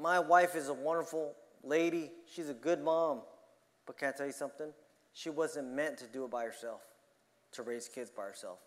my 0.00 0.20
wife 0.20 0.54
is 0.54 0.68
a 0.68 0.74
wonderful 0.74 1.34
lady. 1.64 2.12
She's 2.32 2.48
a 2.48 2.54
good 2.54 2.82
mom. 2.82 3.22
But 3.86 3.98
can 3.98 4.08
I 4.08 4.12
tell 4.12 4.26
you 4.26 4.32
something? 4.32 4.68
She 5.12 5.30
wasn't 5.30 5.72
meant 5.72 5.98
to 5.98 6.04
do 6.06 6.24
it 6.24 6.30
by 6.30 6.44
herself, 6.44 6.82
to 7.52 7.62
raise 7.62 7.88
kids 7.88 8.10
by 8.10 8.24
herself. 8.24 8.58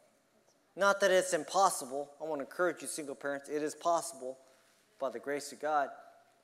Not 0.80 1.02
that 1.02 1.12
it's 1.12 1.34
impossible. 1.34 2.10
I 2.22 2.24
want 2.24 2.40
to 2.40 2.46
encourage 2.46 2.82
you, 2.82 2.88
single 2.88 3.14
parents, 3.14 3.50
it 3.50 3.62
is 3.62 3.76
possible 3.76 4.38
by 4.98 5.10
the 5.10 5.20
grace 5.20 5.52
of 5.52 5.60
God. 5.60 5.90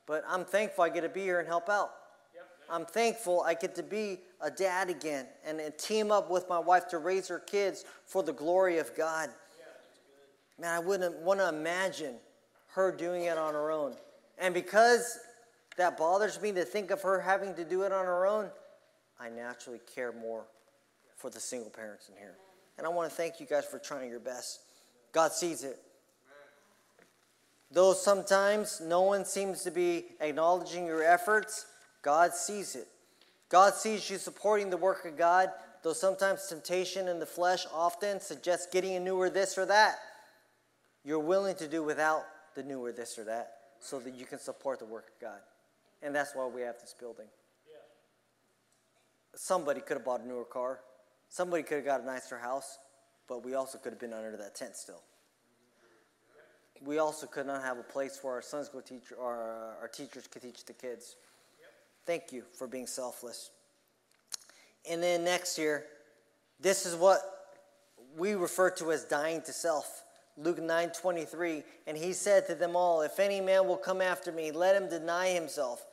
But 0.06 0.24
I'm 0.28 0.44
thankful 0.44 0.84
I 0.84 0.90
get 0.90 1.00
to 1.00 1.08
be 1.08 1.22
here 1.22 1.38
and 1.40 1.48
help 1.48 1.70
out. 1.70 1.90
I'm 2.68 2.84
thankful 2.84 3.40
I 3.40 3.54
get 3.54 3.74
to 3.76 3.82
be 3.82 4.18
a 4.42 4.50
dad 4.50 4.90
again 4.90 5.24
and, 5.46 5.58
and 5.58 5.76
team 5.78 6.12
up 6.12 6.30
with 6.30 6.50
my 6.50 6.58
wife 6.58 6.86
to 6.88 6.98
raise 6.98 7.28
her 7.28 7.38
kids 7.38 7.86
for 8.04 8.22
the 8.22 8.32
glory 8.34 8.76
of 8.76 8.94
God. 8.94 9.30
Man, 10.60 10.70
I 10.70 10.80
wouldn't 10.80 11.16
want 11.20 11.40
to 11.40 11.48
imagine 11.48 12.16
her 12.74 12.92
doing 12.92 13.24
it 13.24 13.38
on 13.38 13.54
her 13.54 13.70
own. 13.70 13.94
And 14.36 14.52
because 14.52 15.18
that 15.78 15.96
bothers 15.96 16.38
me 16.42 16.52
to 16.52 16.64
think 16.64 16.90
of 16.90 17.00
her 17.00 17.20
having 17.20 17.54
to 17.54 17.64
do 17.64 17.84
it 17.84 17.92
on 17.92 18.04
her 18.04 18.26
own, 18.26 18.50
I 19.18 19.30
naturally 19.30 19.80
care 19.94 20.12
more 20.12 20.44
for 21.16 21.30
the 21.30 21.40
single 21.40 21.70
parents 21.70 22.10
in 22.10 22.16
here. 22.16 22.34
And 22.78 22.86
I 22.86 22.90
want 22.90 23.10
to 23.10 23.16
thank 23.16 23.40
you 23.40 23.46
guys 23.46 23.64
for 23.64 23.78
trying 23.78 24.10
your 24.10 24.20
best. 24.20 24.60
God 25.12 25.32
sees 25.32 25.64
it. 25.64 25.78
Though 27.70 27.94
sometimes 27.94 28.80
no 28.80 29.02
one 29.02 29.24
seems 29.24 29.62
to 29.62 29.70
be 29.70 30.04
acknowledging 30.20 30.86
your 30.86 31.02
efforts, 31.02 31.66
God 32.02 32.34
sees 32.34 32.76
it. 32.76 32.86
God 33.48 33.74
sees 33.74 34.08
you 34.08 34.18
supporting 34.18 34.70
the 34.70 34.76
work 34.76 35.04
of 35.04 35.16
God, 35.16 35.50
though 35.82 35.92
sometimes 35.92 36.46
temptation 36.46 37.08
in 37.08 37.18
the 37.18 37.26
flesh 37.26 37.66
often 37.72 38.20
suggests 38.20 38.68
getting 38.72 38.94
a 38.96 39.00
newer 39.00 39.30
this 39.30 39.56
or 39.56 39.66
that. 39.66 39.96
You're 41.04 41.18
willing 41.18 41.54
to 41.56 41.68
do 41.68 41.82
without 41.82 42.24
the 42.54 42.62
newer 42.62 42.92
this 42.92 43.18
or 43.18 43.24
that 43.24 43.52
so 43.80 43.98
that 44.00 44.14
you 44.14 44.26
can 44.26 44.38
support 44.38 44.78
the 44.78 44.84
work 44.84 45.06
of 45.14 45.20
God. 45.20 45.40
And 46.02 46.14
that's 46.14 46.34
why 46.34 46.46
we 46.46 46.62
have 46.62 46.78
this 46.80 46.94
building. 46.98 47.26
Somebody 49.34 49.80
could 49.80 49.98
have 49.98 50.04
bought 50.04 50.22
a 50.22 50.26
newer 50.26 50.44
car. 50.44 50.80
Somebody 51.28 51.62
could 51.62 51.76
have 51.78 51.84
got 51.84 52.00
a 52.02 52.06
nicer 52.06 52.38
house, 52.38 52.78
but 53.28 53.44
we 53.44 53.54
also 53.54 53.78
could 53.78 53.92
have 53.92 54.00
been 54.00 54.12
under 54.12 54.36
that 54.36 54.54
tent 54.54 54.76
still. 54.76 55.02
We 56.84 56.98
also 56.98 57.26
could 57.26 57.46
not 57.46 57.62
have 57.62 57.78
a 57.78 57.82
place 57.82 58.18
where 58.22 58.34
our 58.34 58.42
sons 58.42 58.68
go 58.68 58.80
teach, 58.80 59.12
or 59.18 59.50
uh, 59.50 59.80
our 59.80 59.88
teachers 59.88 60.26
could 60.26 60.42
teach 60.42 60.64
the 60.64 60.72
kids. 60.72 61.16
Thank 62.04 62.32
you 62.32 62.44
for 62.52 62.66
being 62.66 62.86
selfless. 62.86 63.50
And 64.88 65.02
then 65.02 65.24
next 65.24 65.58
year, 65.58 65.84
this 66.60 66.86
is 66.86 66.94
what 66.94 67.20
we 68.16 68.34
refer 68.34 68.70
to 68.70 68.92
as 68.92 69.04
dying 69.04 69.42
to 69.42 69.52
self. 69.52 70.04
Luke 70.36 70.62
9 70.62 70.90
23. 70.90 71.62
And 71.86 71.96
he 71.96 72.12
said 72.12 72.46
to 72.46 72.54
them 72.54 72.76
all, 72.76 73.02
If 73.02 73.18
any 73.18 73.40
man 73.40 73.66
will 73.66 73.76
come 73.76 74.00
after 74.00 74.30
me, 74.30 74.52
let 74.52 74.80
him 74.80 74.88
deny 74.88 75.28
himself 75.28 75.84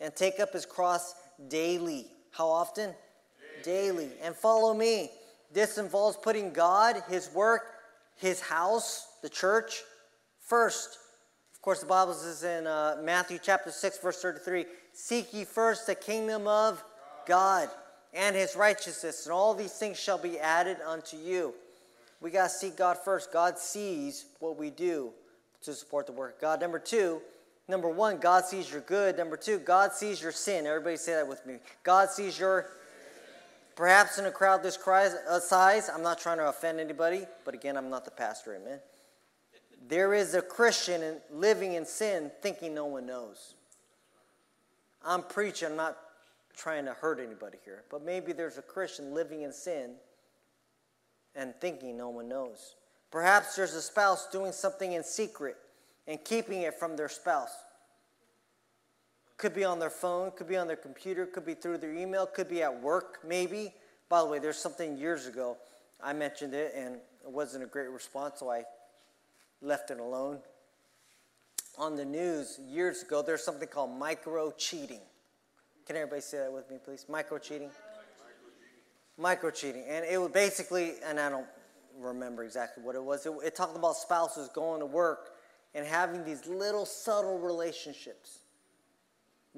and 0.00 0.14
take 0.14 0.40
up 0.40 0.52
his 0.52 0.64
cross 0.64 1.14
daily. 1.48 2.06
How 2.30 2.48
often? 2.48 2.94
Daily. 3.62 4.10
And 4.22 4.34
follow 4.34 4.74
me. 4.74 5.10
This 5.52 5.78
involves 5.78 6.16
putting 6.16 6.52
God, 6.52 7.02
his 7.08 7.30
work, 7.32 7.62
his 8.16 8.40
house, 8.40 9.06
the 9.22 9.28
church, 9.28 9.82
first. 10.40 10.98
Of 11.54 11.62
course, 11.62 11.80
the 11.80 11.86
Bible 11.86 12.14
says 12.14 12.42
in 12.42 12.66
uh, 12.66 13.00
Matthew 13.02 13.38
chapter 13.42 13.70
6, 13.70 13.98
verse 13.98 14.20
33 14.20 14.66
Seek 14.92 15.32
ye 15.32 15.44
first 15.44 15.86
the 15.86 15.94
kingdom 15.94 16.46
of 16.46 16.82
God 17.26 17.68
and 18.14 18.34
his 18.34 18.56
righteousness, 18.56 19.26
and 19.26 19.32
all 19.32 19.54
these 19.54 19.72
things 19.72 19.98
shall 19.98 20.18
be 20.18 20.38
added 20.38 20.78
unto 20.86 21.16
you. 21.16 21.54
We 22.20 22.30
got 22.30 22.44
to 22.44 22.48
seek 22.48 22.76
God 22.76 22.98
first. 23.04 23.32
God 23.32 23.58
sees 23.58 24.26
what 24.40 24.58
we 24.58 24.70
do 24.70 25.10
to 25.62 25.72
support 25.72 26.06
the 26.06 26.12
work 26.12 26.36
of 26.36 26.40
God. 26.40 26.60
Number 26.60 26.78
two, 26.78 27.20
number 27.68 27.88
one, 27.88 28.18
God 28.18 28.44
sees 28.44 28.70
your 28.70 28.80
good. 28.80 29.16
Number 29.16 29.36
two, 29.36 29.58
God 29.58 29.92
sees 29.92 30.20
your 30.20 30.32
sin. 30.32 30.66
Everybody 30.66 30.96
say 30.96 31.12
that 31.14 31.28
with 31.28 31.44
me. 31.46 31.56
God 31.82 32.10
sees 32.10 32.38
your. 32.38 32.66
Perhaps 33.78 34.18
in 34.18 34.26
a 34.26 34.32
crowd 34.32 34.64
this 34.64 34.76
uh, 34.76 35.38
size, 35.38 35.88
I'm 35.88 36.02
not 36.02 36.18
trying 36.18 36.38
to 36.38 36.48
offend 36.48 36.80
anybody, 36.80 37.24
but 37.44 37.54
again, 37.54 37.76
I'm 37.76 37.88
not 37.88 38.04
the 38.04 38.10
pastor, 38.10 38.56
amen. 38.56 38.80
There 39.86 40.14
is 40.14 40.34
a 40.34 40.42
Christian 40.42 41.20
living 41.30 41.74
in 41.74 41.86
sin 41.86 42.32
thinking 42.42 42.74
no 42.74 42.86
one 42.86 43.06
knows. 43.06 43.54
I'm 45.06 45.22
preaching, 45.22 45.68
I'm 45.68 45.76
not 45.76 45.96
trying 46.56 46.86
to 46.86 46.92
hurt 46.92 47.20
anybody 47.20 47.58
here, 47.64 47.84
but 47.88 48.04
maybe 48.04 48.32
there's 48.32 48.58
a 48.58 48.62
Christian 48.62 49.14
living 49.14 49.42
in 49.42 49.52
sin 49.52 49.92
and 51.36 51.54
thinking 51.60 51.96
no 51.96 52.08
one 52.08 52.28
knows. 52.28 52.74
Perhaps 53.12 53.54
there's 53.54 53.74
a 53.74 53.80
spouse 53.80 54.28
doing 54.32 54.50
something 54.50 54.94
in 54.94 55.04
secret 55.04 55.56
and 56.08 56.18
keeping 56.24 56.62
it 56.62 56.74
from 56.74 56.96
their 56.96 57.08
spouse. 57.08 57.54
Could 59.38 59.54
be 59.54 59.64
on 59.64 59.78
their 59.78 59.90
phone, 59.90 60.32
could 60.32 60.48
be 60.48 60.56
on 60.56 60.66
their 60.66 60.76
computer, 60.76 61.24
could 61.24 61.46
be 61.46 61.54
through 61.54 61.78
their 61.78 61.94
email, 61.94 62.26
could 62.26 62.48
be 62.48 62.60
at 62.60 62.82
work, 62.82 63.20
maybe. 63.24 63.72
By 64.08 64.20
the 64.20 64.26
way, 64.26 64.40
there's 64.40 64.58
something 64.58 64.98
years 64.98 65.26
ago, 65.26 65.56
I 66.02 66.12
mentioned 66.12 66.54
it 66.54 66.74
and 66.76 66.96
it 66.96 67.30
wasn't 67.30 67.62
a 67.62 67.66
great 67.66 67.88
response, 67.90 68.40
so 68.40 68.50
I 68.50 68.64
left 69.62 69.92
it 69.92 70.00
alone. 70.00 70.40
On 71.78 71.94
the 71.94 72.04
news 72.04 72.58
years 72.68 73.02
ago, 73.02 73.22
there's 73.22 73.44
something 73.44 73.68
called 73.68 73.96
micro 73.96 74.50
cheating. 74.50 75.00
Can 75.86 75.94
everybody 75.94 76.20
say 76.20 76.38
that 76.38 76.52
with 76.52 76.68
me, 76.68 76.78
please? 76.84 77.06
Micro 77.08 77.38
cheating? 77.38 77.70
Micro 79.16 79.50
cheating. 79.50 79.84
And 79.88 80.04
it 80.04 80.20
was 80.20 80.30
basically, 80.30 80.94
and 81.06 81.20
I 81.20 81.28
don't 81.30 81.46
remember 81.96 82.42
exactly 82.42 82.82
what 82.82 82.96
it 82.96 83.02
was, 83.02 83.24
it, 83.24 83.32
it 83.44 83.54
talked 83.54 83.76
about 83.76 83.96
spouses 83.96 84.48
going 84.48 84.80
to 84.80 84.86
work 84.86 85.30
and 85.74 85.86
having 85.86 86.24
these 86.24 86.44
little 86.46 86.84
subtle 86.84 87.38
relationships 87.38 88.40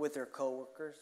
with 0.00 0.14
their 0.14 0.26
coworkers, 0.26 0.96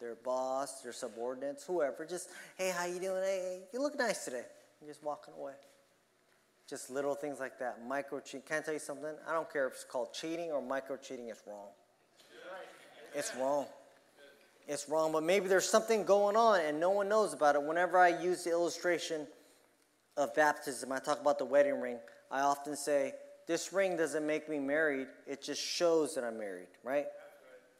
their 0.00 0.16
boss, 0.16 0.80
their 0.80 0.92
subordinates, 0.92 1.64
whoever. 1.64 2.04
Just, 2.04 2.30
hey, 2.56 2.72
how 2.76 2.86
you 2.86 2.98
doing? 2.98 3.22
Hey, 3.22 3.60
you 3.72 3.80
look 3.80 3.96
nice 3.96 4.24
today. 4.24 4.42
Just 4.84 5.04
walking 5.04 5.34
away. 5.38 5.52
Just 6.68 6.90
little 6.90 7.14
things 7.14 7.38
like 7.38 7.58
that. 7.58 7.78
Micro 7.86 8.18
cheating. 8.18 8.42
Can 8.48 8.58
I 8.58 8.60
tell 8.62 8.74
you 8.74 8.80
something? 8.80 9.14
I 9.28 9.32
don't 9.32 9.52
care 9.52 9.68
if 9.68 9.74
it's 9.74 9.84
called 9.84 10.12
cheating 10.14 10.50
or 10.50 10.62
micro 10.62 10.96
cheating, 10.96 11.28
it's 11.28 11.42
wrong. 11.46 11.68
It's 13.14 13.32
wrong. 13.38 13.66
It's 14.66 14.88
wrong, 14.88 15.12
but 15.12 15.22
maybe 15.22 15.48
there's 15.48 15.68
something 15.68 16.04
going 16.04 16.36
on 16.36 16.60
and 16.60 16.80
no 16.80 16.90
one 16.90 17.08
knows 17.08 17.34
about 17.34 17.56
it. 17.56 17.62
Whenever 17.62 17.98
I 17.98 18.20
use 18.20 18.44
the 18.44 18.50
illustration 18.50 19.26
of 20.16 20.34
baptism, 20.34 20.90
I 20.92 20.98
talk 20.98 21.20
about 21.20 21.38
the 21.38 21.44
wedding 21.44 21.80
ring. 21.80 21.98
I 22.30 22.40
often 22.40 22.76
say, 22.76 23.12
This 23.46 23.72
ring 23.72 23.96
doesn't 23.96 24.26
make 24.26 24.48
me 24.48 24.58
married, 24.58 25.08
it 25.26 25.42
just 25.42 25.60
shows 25.60 26.14
that 26.14 26.24
I'm 26.24 26.38
married, 26.38 26.68
right? 26.82 27.06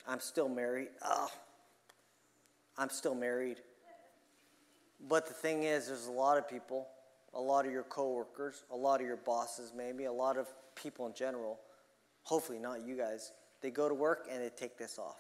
I'm 0.06 0.20
still 0.20 0.48
married. 0.48 0.88
Oh, 1.04 1.28
I'm 2.76 2.90
still 2.90 3.14
married. 3.14 3.58
But 5.08 5.26
the 5.26 5.34
thing 5.34 5.64
is, 5.64 5.88
there's 5.88 6.06
a 6.06 6.12
lot 6.12 6.38
of 6.38 6.48
people, 6.48 6.88
a 7.34 7.40
lot 7.40 7.66
of 7.66 7.72
your 7.72 7.82
coworkers, 7.84 8.64
a 8.70 8.76
lot 8.76 9.00
of 9.00 9.06
your 9.06 9.16
bosses, 9.16 9.72
maybe, 9.76 10.04
a 10.04 10.12
lot 10.12 10.36
of 10.36 10.46
people 10.74 11.06
in 11.06 11.14
general, 11.14 11.58
hopefully 12.22 12.58
not 12.58 12.84
you 12.86 12.96
guys, 12.96 13.32
they 13.60 13.70
go 13.70 13.88
to 13.88 13.94
work 13.94 14.26
and 14.30 14.42
they 14.42 14.48
take 14.48 14.78
this 14.78 14.98
off. 14.98 15.18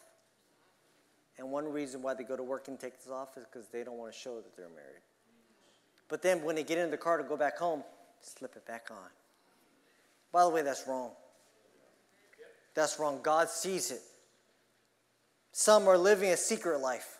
And 1.38 1.50
one 1.50 1.70
reason 1.72 2.02
why 2.02 2.14
they 2.14 2.24
go 2.24 2.36
to 2.36 2.42
work 2.42 2.68
and 2.68 2.78
take 2.78 2.98
this 2.98 3.10
off 3.10 3.36
is 3.36 3.44
because 3.44 3.68
they 3.68 3.82
don't 3.82 3.98
want 3.98 4.12
to 4.12 4.18
show 4.18 4.36
that 4.36 4.56
they're 4.56 4.68
married. 4.68 5.02
But 6.08 6.22
then 6.22 6.44
when 6.44 6.56
they 6.56 6.64
get 6.64 6.78
in 6.78 6.90
the 6.90 6.96
car 6.96 7.16
to 7.18 7.24
go 7.24 7.36
back 7.36 7.56
home, 7.56 7.82
slip 8.20 8.54
it 8.54 8.66
back 8.66 8.88
on. 8.90 9.08
By 10.30 10.44
the 10.44 10.50
way, 10.50 10.62
that's 10.62 10.86
wrong. 10.86 11.10
That's 12.74 12.98
wrong. 12.98 13.20
God 13.22 13.48
sees 13.48 13.90
it. 13.90 14.00
Some 15.52 15.86
are 15.86 15.98
living 15.98 16.30
a 16.30 16.36
secret 16.36 16.80
life. 16.80 17.18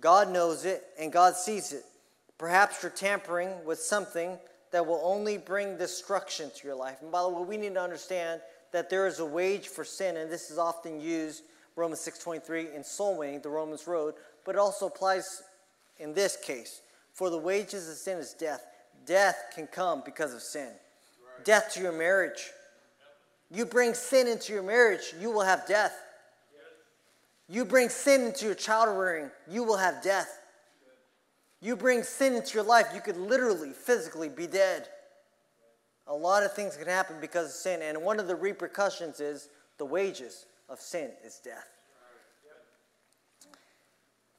God 0.00 0.30
knows 0.30 0.64
it 0.64 0.82
and 0.98 1.12
God 1.12 1.36
sees 1.36 1.72
it. 1.72 1.84
Perhaps 2.38 2.82
you're 2.82 2.90
tampering 2.90 3.64
with 3.64 3.78
something 3.78 4.38
that 4.72 4.86
will 4.86 5.00
only 5.04 5.38
bring 5.38 5.76
destruction 5.76 6.50
to 6.56 6.66
your 6.66 6.74
life. 6.74 7.02
And 7.02 7.12
by 7.12 7.22
the 7.22 7.28
way, 7.28 7.44
we 7.44 7.56
need 7.58 7.74
to 7.74 7.80
understand 7.80 8.40
that 8.72 8.88
there 8.88 9.06
is 9.06 9.20
a 9.20 9.24
wage 9.24 9.68
for 9.68 9.84
sin, 9.84 10.16
and 10.16 10.30
this 10.30 10.50
is 10.50 10.58
often 10.58 11.00
used, 11.00 11.42
Romans 11.76 12.00
6.23, 12.00 12.74
in 12.74 12.82
soul 12.82 13.18
winning, 13.18 13.40
the 13.42 13.50
Romans 13.50 13.86
road, 13.86 14.14
but 14.44 14.54
it 14.54 14.58
also 14.58 14.86
applies 14.86 15.42
in 15.98 16.14
this 16.14 16.36
case. 16.36 16.80
For 17.12 17.28
the 17.28 17.38
wages 17.38 17.88
of 17.88 17.96
sin 17.96 18.18
is 18.18 18.32
death. 18.32 18.64
Death 19.04 19.36
can 19.54 19.66
come 19.66 20.02
because 20.04 20.32
of 20.32 20.40
sin. 20.40 20.68
Right. 20.68 21.44
Death 21.44 21.74
to 21.74 21.82
your 21.82 21.92
marriage. 21.92 22.50
You 23.50 23.66
bring 23.66 23.92
sin 23.92 24.26
into 24.26 24.54
your 24.54 24.62
marriage, 24.62 25.12
you 25.20 25.30
will 25.30 25.42
have 25.42 25.66
death. 25.68 25.94
You 27.52 27.66
bring 27.66 27.90
sin 27.90 28.22
into 28.22 28.46
your 28.46 28.54
child 28.54 28.96
rearing, 28.98 29.30
you 29.46 29.62
will 29.62 29.76
have 29.76 30.02
death. 30.02 30.38
You 31.60 31.76
bring 31.76 32.02
sin 32.02 32.32
into 32.32 32.54
your 32.54 32.62
life, 32.62 32.86
you 32.94 33.02
could 33.02 33.18
literally, 33.18 33.72
physically 33.72 34.30
be 34.30 34.46
dead. 34.46 34.88
A 36.06 36.14
lot 36.14 36.44
of 36.44 36.54
things 36.54 36.78
can 36.78 36.88
happen 36.88 37.16
because 37.20 37.48
of 37.48 37.52
sin, 37.52 37.82
and 37.82 38.02
one 38.02 38.18
of 38.18 38.26
the 38.26 38.34
repercussions 38.34 39.20
is 39.20 39.50
the 39.76 39.84
wages 39.84 40.46
of 40.70 40.80
sin 40.80 41.10
is 41.26 41.42
death. 41.44 41.68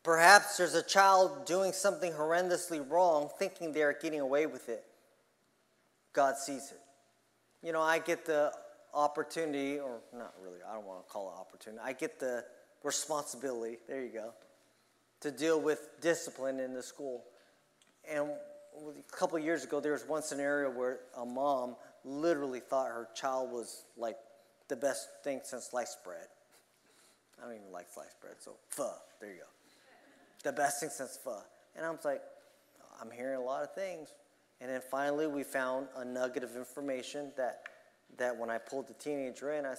Perhaps 0.01 0.57
there's 0.57 0.73
a 0.73 0.81
child 0.81 1.45
doing 1.45 1.71
something 1.71 2.13
horrendously 2.13 2.83
wrong, 2.89 3.29
thinking 3.37 3.73
they 3.73 3.83
are 3.83 3.93
getting 3.93 4.21
away 4.21 4.47
with 4.47 4.69
it. 4.69 4.83
God 6.13 6.35
sees 6.35 6.71
it. 6.71 6.81
You 7.61 7.73
know, 7.73 7.81
I 7.81 7.99
get 7.99 8.25
the 8.25 8.51
opportunity, 8.91 9.77
or 9.77 9.99
not 10.17 10.33
really, 10.43 10.61
I 10.67 10.73
don't 10.73 10.87
want 10.87 11.05
to 11.05 11.13
call 11.13 11.29
it 11.29 11.39
opportunity, 11.39 11.79
I 11.85 11.93
get 11.93 12.19
the 12.19 12.43
responsibility, 12.83 13.77
there 13.87 14.03
you 14.03 14.11
go, 14.11 14.33
to 15.21 15.31
deal 15.31 15.59
with 15.59 15.89
discipline 16.01 16.59
in 16.59 16.73
the 16.73 16.83
school. 16.83 17.23
And 18.09 18.29
a 18.29 19.15
couple 19.15 19.39
years 19.39 19.63
ago, 19.63 19.79
there 19.79 19.93
was 19.93 20.07
one 20.07 20.21
scenario 20.21 20.69
where 20.69 20.99
a 21.17 21.25
mom 21.25 21.75
literally 22.03 22.59
thought 22.59 22.87
her 22.87 23.07
child 23.15 23.51
was 23.51 23.85
like 23.97 24.17
the 24.67 24.75
best 24.75 25.07
thing 25.23 25.39
since 25.43 25.65
sliced 25.65 26.03
bread. 26.03 26.27
I 27.41 27.45
don't 27.45 27.55
even 27.55 27.71
like 27.71 27.87
sliced 27.93 28.19
bread, 28.21 28.35
so 28.39 28.55
pho, 28.69 28.91
there 29.19 29.31
you 29.31 29.37
go. 29.37 29.45
The 30.43 30.51
best 30.51 30.79
thing 30.79 30.89
since 30.89 31.17
pho. 31.23 31.39
And 31.75 31.85
I 31.85 31.89
was 31.89 32.05
like, 32.05 32.21
I'm 33.01 33.09
hearing 33.09 33.37
a 33.37 33.41
lot 33.41 33.63
of 33.63 33.73
things. 33.73 34.09
And 34.61 34.69
then 34.69 34.81
finally, 34.91 35.27
we 35.27 35.43
found 35.43 35.87
a 35.97 36.05
nugget 36.05 36.43
of 36.43 36.55
information 36.55 37.31
that, 37.37 37.63
that 38.17 38.37
when 38.37 38.49
I 38.49 38.57
pulled 38.57 38.87
the 38.87 38.93
teenager 38.93 39.53
in, 39.53 39.65
I, 39.65 39.75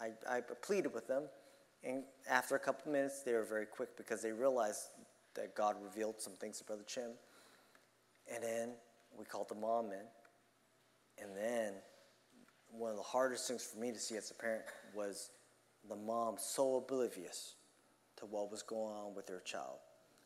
I, 0.00 0.36
I 0.36 0.40
pleaded 0.62 0.94
with 0.94 1.08
them 1.08 1.24
and 1.84 2.04
after 2.30 2.54
a 2.54 2.58
couple 2.58 2.92
minutes, 2.92 3.22
they 3.22 3.32
were 3.32 3.44
very 3.44 3.66
quick 3.66 3.96
because 3.96 4.22
they 4.22 4.32
realized 4.32 4.90
that 5.34 5.54
God 5.54 5.76
revealed 5.82 6.20
some 6.20 6.34
things 6.34 6.58
to 6.58 6.64
Brother 6.64 6.84
Chim. 6.86 7.10
And 8.32 8.42
then 8.42 8.70
we 9.18 9.24
called 9.24 9.48
the 9.48 9.54
mom 9.54 9.86
in. 9.86 11.24
And 11.24 11.36
then 11.36 11.74
one 12.70 12.90
of 12.90 12.96
the 12.96 13.02
hardest 13.02 13.48
things 13.48 13.64
for 13.64 13.80
me 13.80 13.92
to 13.92 13.98
see 13.98 14.16
as 14.16 14.30
a 14.30 14.34
parent 14.34 14.64
was 14.94 15.30
the 15.88 15.96
mom 15.96 16.36
so 16.38 16.76
oblivious 16.76 17.56
to 18.16 18.26
what 18.26 18.50
was 18.50 18.62
going 18.62 18.94
on 18.94 19.14
with 19.14 19.26
their 19.26 19.40
child. 19.40 19.78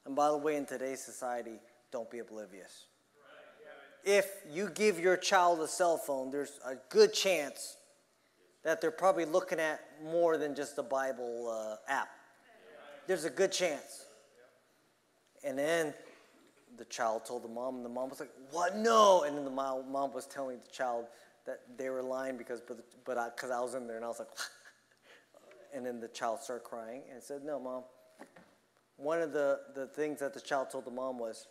And 0.04 0.14
by 0.14 0.28
the 0.28 0.36
way, 0.36 0.56
in 0.56 0.66
today's 0.66 1.02
society, 1.02 1.58
don't 1.90 2.10
be 2.10 2.18
oblivious. 2.18 2.86
If 4.04 4.30
you 4.52 4.68
give 4.68 5.00
your 5.00 5.16
child 5.16 5.60
a 5.60 5.66
cell 5.66 5.96
phone, 5.96 6.30
there's 6.30 6.60
a 6.64 6.76
good 6.90 7.12
chance 7.12 7.76
that 8.66 8.80
they're 8.80 8.90
probably 8.90 9.24
looking 9.24 9.60
at 9.60 9.80
more 10.02 10.36
than 10.36 10.52
just 10.52 10.76
a 10.76 10.82
Bible 10.82 11.48
uh, 11.48 11.76
app. 11.88 12.08
There's 13.06 13.24
a 13.24 13.30
good 13.30 13.52
chance. 13.52 14.06
And 15.44 15.56
then 15.56 15.94
the 16.76 16.84
child 16.86 17.24
told 17.24 17.44
the 17.44 17.48
mom, 17.48 17.76
and 17.76 17.84
the 17.84 17.88
mom 17.88 18.10
was 18.10 18.18
like, 18.18 18.32
"What? 18.50 18.74
No!" 18.74 19.22
And 19.22 19.38
then 19.38 19.44
the 19.44 19.52
mom, 19.52 20.12
was 20.12 20.26
telling 20.26 20.58
the 20.58 20.72
child 20.72 21.04
that 21.44 21.60
they 21.78 21.90
were 21.90 22.02
lying 22.02 22.36
because, 22.36 22.60
but, 22.60 22.78
but 23.04 23.16
I, 23.16 23.28
because 23.28 23.52
I 23.52 23.60
was 23.60 23.76
in 23.76 23.86
there, 23.86 23.94
and 23.94 24.04
I 24.04 24.08
was 24.08 24.18
like, 24.18 24.30
and 25.72 25.86
then 25.86 26.00
the 26.00 26.08
child 26.08 26.40
started 26.42 26.64
crying 26.64 27.02
and 27.12 27.22
said, 27.22 27.44
"No, 27.44 27.60
mom." 27.60 27.84
One 28.96 29.22
of 29.22 29.32
the 29.32 29.60
the 29.76 29.86
things 29.86 30.18
that 30.18 30.34
the 30.34 30.40
child 30.40 30.70
told 30.70 30.86
the 30.86 30.90
mom 30.90 31.20
was, 31.20 31.46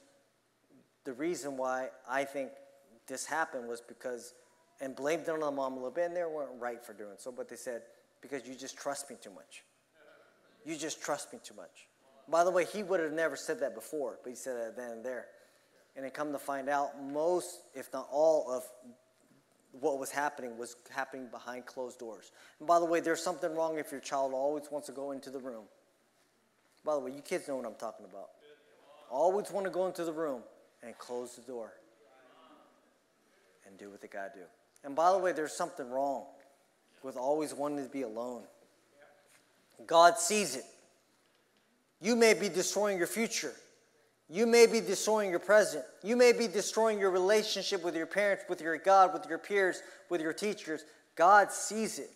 the 1.06 1.13
reason 1.13 1.56
why 1.56 1.91
I 2.10 2.25
think 2.25 2.51
this 3.08 3.25
happened 3.25 3.69
was 3.69 3.80
because 3.80 4.34
and 4.81 4.95
blamed 4.95 5.23
it 5.23 5.29
on 5.29 5.39
the 5.39 5.51
mom 5.51 5.73
a 5.73 5.75
little 5.75 5.91
bit, 5.91 6.05
and 6.05 6.15
they 6.15 6.23
weren't 6.23 6.59
right 6.59 6.83
for 6.83 6.93
doing 6.93 7.15
so, 7.17 7.31
but 7.31 7.49
they 7.49 7.55
said, 7.55 7.81
because 8.21 8.47
you 8.47 8.55
just 8.55 8.77
trust 8.77 9.09
me 9.09 9.15
too 9.21 9.31
much. 9.31 9.63
You 10.65 10.75
just 10.75 11.01
trust 11.01 11.31
me 11.31 11.39
too 11.43 11.53
much. 11.55 11.88
By 12.27 12.43
the 12.43 12.51
way, 12.51 12.65
he 12.65 12.81
would 12.83 12.99
have 12.99 13.13
never 13.13 13.35
said 13.35 13.59
that 13.59 13.75
before, 13.75 14.17
but 14.23 14.29
he 14.29 14.35
said 14.35 14.55
that 14.57 14.75
then 14.75 14.91
and 14.91 15.05
there. 15.05 15.27
And 15.95 16.03
then 16.03 16.11
come 16.11 16.31
to 16.31 16.39
find 16.39 16.67
out, 16.67 17.01
most, 17.01 17.59
if 17.73 17.93
not 17.93 18.07
all, 18.11 18.51
of 18.51 18.63
what 19.79 19.99
was 19.99 20.09
happening 20.09 20.57
was 20.57 20.75
happening 20.89 21.27
behind 21.27 21.65
closed 21.65 21.99
doors. 21.99 22.31
And 22.59 22.67
by 22.67 22.79
the 22.79 22.85
way, 22.85 22.99
there's 22.99 23.21
something 23.21 23.53
wrong 23.55 23.77
if 23.77 23.91
your 23.91 24.01
child 24.01 24.33
always 24.33 24.63
wants 24.71 24.88
to 24.88 24.93
go 24.93 25.11
into 25.11 25.29
the 25.29 25.39
room. 25.39 25.65
By 26.83 26.93
the 26.93 26.99
way, 26.99 27.11
you 27.11 27.21
kids 27.21 27.47
know 27.47 27.57
what 27.57 27.65
I'm 27.65 27.75
talking 27.75 28.05
about. 28.05 28.29
Always 29.09 29.51
want 29.51 29.65
to 29.65 29.71
go 29.71 29.85
into 29.85 30.03
the 30.03 30.13
room 30.13 30.41
and 30.83 30.97
close 30.97 31.35
the 31.35 31.41
door 31.41 31.73
and 33.67 33.77
do 33.77 33.89
what 33.89 34.01
they 34.01 34.07
got 34.07 34.33
to 34.33 34.39
do. 34.39 34.45
And 34.85 34.95
by 34.95 35.11
the 35.11 35.17
way, 35.17 35.31
there's 35.31 35.53
something 35.53 35.89
wrong 35.89 36.23
with 37.03 37.17
always 37.17 37.53
wanting 37.53 37.83
to 37.83 37.91
be 37.91 38.03
alone. 38.03 38.43
God 39.85 40.17
sees 40.17 40.55
it. 40.55 40.63
You 42.01 42.15
may 42.15 42.33
be 42.33 42.49
destroying 42.49 42.97
your 42.97 43.07
future. 43.07 43.53
You 44.29 44.45
may 44.45 44.65
be 44.67 44.79
destroying 44.79 45.29
your 45.29 45.39
present. 45.39 45.83
You 46.03 46.15
may 46.15 46.33
be 46.33 46.47
destroying 46.47 46.99
your 46.99 47.11
relationship 47.11 47.83
with 47.83 47.95
your 47.95 48.05
parents, 48.05 48.43
with 48.47 48.61
your 48.61 48.77
God, 48.77 49.13
with 49.13 49.27
your 49.27 49.37
peers, 49.37 49.81
with 50.09 50.21
your 50.21 50.33
teachers. 50.33 50.83
God 51.15 51.51
sees 51.51 51.99
it. 51.99 52.09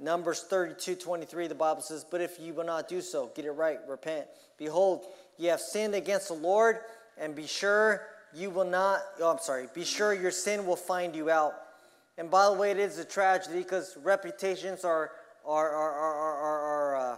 Numbers 0.00 0.44
32 0.44 0.94
23, 0.94 1.48
the 1.48 1.54
Bible 1.54 1.82
says, 1.82 2.04
But 2.08 2.20
if 2.20 2.38
you 2.40 2.54
will 2.54 2.64
not 2.64 2.88
do 2.88 3.00
so, 3.00 3.30
get 3.34 3.44
it 3.44 3.52
right, 3.52 3.78
repent. 3.88 4.26
Behold, 4.56 5.04
you 5.36 5.50
have 5.50 5.60
sinned 5.60 5.94
against 5.94 6.28
the 6.28 6.34
Lord, 6.34 6.78
and 7.16 7.34
be 7.34 7.46
sure 7.46 8.06
you 8.32 8.50
will 8.50 8.64
not, 8.64 9.00
oh, 9.20 9.32
I'm 9.32 9.38
sorry, 9.38 9.66
be 9.74 9.84
sure 9.84 10.14
your 10.14 10.30
sin 10.30 10.66
will 10.66 10.76
find 10.76 11.16
you 11.16 11.30
out. 11.30 11.54
And 12.18 12.28
by 12.28 12.46
the 12.50 12.54
way, 12.54 12.72
it 12.72 12.78
is 12.78 12.98
a 12.98 13.04
tragedy 13.04 13.58
because 13.58 13.96
reputations 14.02 14.84
are, 14.84 15.12
are, 15.46 15.70
are, 15.70 15.92
are, 15.94 16.36
are, 16.36 16.60
are 16.60 16.96
uh, 16.96 17.16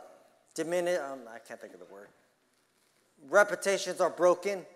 diminish. 0.54 0.98
Um, 1.00 1.20
I 1.26 1.38
can't 1.38 1.58
think 1.58 1.72
of 1.72 1.80
the 1.80 1.86
word. 1.86 2.08
Reputations 3.30 4.00
are 4.02 4.10
broken. 4.10 4.66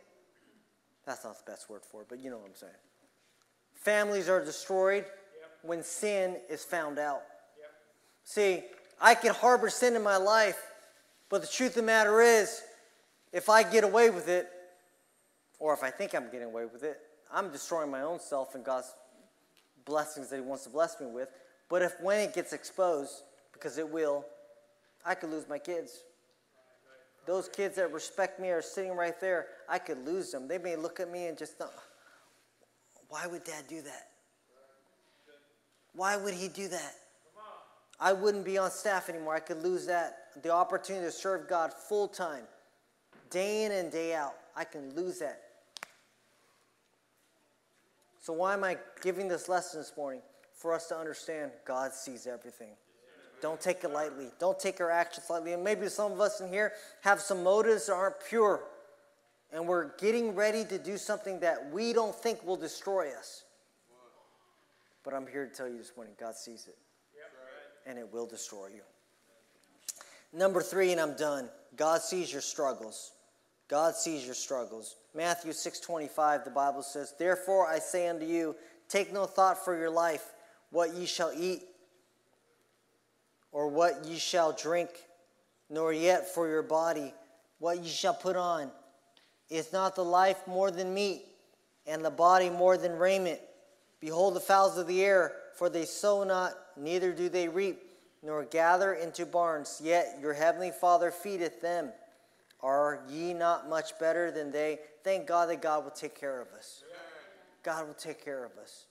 That's 1.06 1.24
not 1.24 1.44
the 1.44 1.50
best 1.52 1.68
word 1.68 1.82
for 1.84 2.00
it, 2.00 2.08
but 2.08 2.20
you 2.20 2.30
know 2.30 2.38
what 2.38 2.46
I'm 2.46 2.54
saying. 2.54 2.72
Families 3.74 4.30
are 4.30 4.42
destroyed 4.42 5.04
yep. 5.04 5.50
when 5.62 5.82
sin 5.82 6.38
is 6.48 6.64
found 6.64 6.98
out. 6.98 7.20
Yep. 7.58 7.70
See, 8.24 8.62
I 8.98 9.14
can 9.14 9.34
harbor 9.34 9.68
sin 9.68 9.94
in 9.94 10.02
my 10.02 10.16
life, 10.16 10.58
but 11.28 11.42
the 11.42 11.48
truth 11.48 11.70
of 11.70 11.76
the 11.76 11.82
matter 11.82 12.22
is, 12.22 12.62
if 13.30 13.50
I 13.50 13.62
get 13.62 13.84
away 13.84 14.08
with 14.08 14.28
it, 14.28 14.48
or 15.58 15.74
if 15.74 15.82
I 15.82 15.90
think 15.90 16.14
I'm 16.14 16.30
getting 16.30 16.48
away 16.48 16.64
with 16.64 16.82
it, 16.82 16.98
I'm 17.30 17.50
destroying 17.50 17.90
my 17.90 18.00
own 18.00 18.20
self 18.20 18.54
and 18.54 18.64
God's 18.64 18.90
blessings 19.85 20.31
that 20.31 20.37
He 20.37 20.42
wants 20.42 20.64
to 20.64 20.70
bless 20.70 21.01
me 21.01 21.07
with. 21.07 21.29
But 21.68 21.83
if 21.83 21.94
when 22.01 22.20
it 22.20 22.35
gets 22.35 22.53
exposed, 22.53 23.23
because 23.53 23.79
it 23.79 23.88
will, 23.88 24.25
I 25.05 25.14
could 25.14 25.31
lose 25.31 25.49
my 25.49 25.59
kids. 25.59 26.05
Those 27.27 27.49
kids 27.49 27.77
that 27.77 27.92
respect 27.92 28.38
me 28.38 28.51
are 28.51 28.61
sitting 28.61 28.92
right 28.92 29.18
there. 29.20 29.47
I 29.68 29.79
could 29.79 30.05
lose 30.05 30.31
them. 30.31 30.47
They 30.47 30.59
may 30.59 30.77
look 30.77 31.01
at 31.01 31.11
me 31.11 31.27
and 31.27 31.38
just 31.38 31.55
why 33.09 33.27
would 33.27 33.44
dad 33.44 33.64
do 33.68 33.81
that? 33.83 34.09
Why 35.94 36.16
would 36.16 36.35
he 36.35 36.49
do 36.49 36.68
that? 36.68 36.94
I 38.01 38.12
wouldn't 38.12 38.44
be 38.44 38.59
on 38.59 38.73
staff 38.73 39.09
anymore. 39.09 39.37
I 39.37 39.40
could 39.40 39.62
lose 39.62 39.87
that. 39.87 40.16
The 40.42 40.51
opportunity 40.51 41.07
to 41.07 41.12
serve 41.12 41.49
God 41.49 41.73
full 41.73 42.09
time, 42.09 42.42
day 43.31 43.64
in 43.64 43.73
and 43.73 43.92
day 43.92 44.14
out. 44.14 44.35
I 44.57 44.64
can 44.64 44.94
lose 44.97 45.20
that. 45.20 45.43
So, 48.24 48.32
why 48.32 48.54
am 48.54 48.64
I 48.64 48.78
giving 49.02 49.28
this 49.28 49.50
lesson 49.50 49.80
this 49.80 49.92
morning? 49.98 50.22
For 50.54 50.72
us 50.72 50.87
to 50.87 50.96
understand 50.96 51.50
God 51.66 51.92
sees 51.92 52.26
everything. 52.26 52.70
Don't 53.42 53.60
take 53.60 53.84
it 53.84 53.90
lightly. 53.90 54.28
Don't 54.38 54.58
take 54.58 54.80
our 54.80 54.90
actions 54.90 55.28
lightly. 55.28 55.52
And 55.52 55.62
maybe 55.62 55.87
some 55.88 56.10
of 56.10 56.22
us 56.22 56.40
in 56.40 56.48
here 56.48 56.72
have 57.02 57.20
some 57.20 57.44
motives 57.44 57.88
that 57.88 57.92
aren't 57.92 58.14
pure. 58.26 58.62
And 59.52 59.68
we're 59.68 59.94
getting 59.98 60.34
ready 60.34 60.64
to 60.64 60.78
do 60.78 60.96
something 60.96 61.38
that 61.40 61.70
we 61.70 61.92
don't 61.92 62.14
think 62.14 62.42
will 62.46 62.56
destroy 62.56 63.10
us. 63.10 63.44
But 65.04 65.12
I'm 65.12 65.26
here 65.26 65.44
to 65.46 65.54
tell 65.54 65.68
you 65.68 65.76
this 65.76 65.92
morning 65.94 66.14
God 66.18 66.34
sees 66.34 66.66
it. 66.66 66.78
And 67.87 67.98
it 67.98 68.10
will 68.10 68.26
destroy 68.26 68.68
you. 68.68 68.80
Number 70.32 70.62
three, 70.62 70.92
and 70.92 71.00
I'm 71.00 71.14
done. 71.14 71.50
God 71.76 72.00
sees 72.00 72.32
your 72.32 72.40
struggles. 72.40 73.12
God 73.68 73.94
sees 73.94 74.24
your 74.24 74.35
struggles. 74.35 74.96
Matthew 75.14 75.53
6:25, 75.53 76.44
the 76.44 76.50
Bible 76.50 76.83
says, 76.83 77.14
Therefore 77.18 77.66
I 77.66 77.79
say 77.79 78.09
unto 78.09 78.27
you, 78.27 78.57
take 78.88 79.12
no 79.12 79.27
thought 79.27 79.64
for 79.64 79.77
your 79.77 79.90
life, 79.90 80.33
what 80.70 80.94
ye 80.94 81.07
shall 81.07 81.33
eat 81.35 81.62
or 83.53 83.68
what 83.68 84.05
ye 84.05 84.18
shall 84.18 84.53
drink, 84.53 84.90
nor 85.70 85.92
yet 85.92 86.29
for 86.29 86.48
your 86.48 86.62
body 86.62 87.14
what 87.64 87.83
ye 87.83 87.88
shall 87.88 88.12
put 88.12 88.37
on. 88.37 88.70
Is 89.48 89.72
not 89.72 89.94
the 89.94 90.05
life 90.05 90.46
more 90.46 90.70
than 90.70 90.92
meat, 90.92 91.22
and 91.87 92.05
the 92.05 92.11
body 92.11 92.50
more 92.50 92.77
than 92.77 92.98
raiment? 92.98 93.40
Behold 94.00 94.35
the 94.35 94.40
fowls 94.40 94.77
of 94.77 94.87
the 94.87 95.03
air, 95.03 95.33
for 95.57 95.70
they 95.70 95.87
sow 95.87 96.24
not, 96.24 96.53
neither 96.77 97.12
do 97.12 97.31
they 97.31 97.48
reap, 97.48 97.81
nor 98.22 98.44
gather 98.44 98.94
into 98.94 99.24
barns, 99.24 99.81
yet 99.83 100.18
your 100.20 100.35
heavenly 100.35 100.72
Father 100.72 101.11
feedeth 101.11 101.62
them. 101.62 101.90
Are 102.64 103.05
ye 103.11 103.35
not 103.35 103.68
much 103.68 103.98
better 103.98 104.31
than 104.31 104.50
they? 104.50 104.79
Thank 105.05 105.27
God 105.27 105.50
that 105.50 105.61
God 105.61 105.85
will 105.85 105.90
take 105.90 106.18
care 106.18 106.40
of 106.40 106.48
us. 106.48 106.83
God 107.62 107.87
will 107.87 107.94
take 107.94 108.24
care 108.24 108.44
of 108.44 108.53
us. 108.57 108.87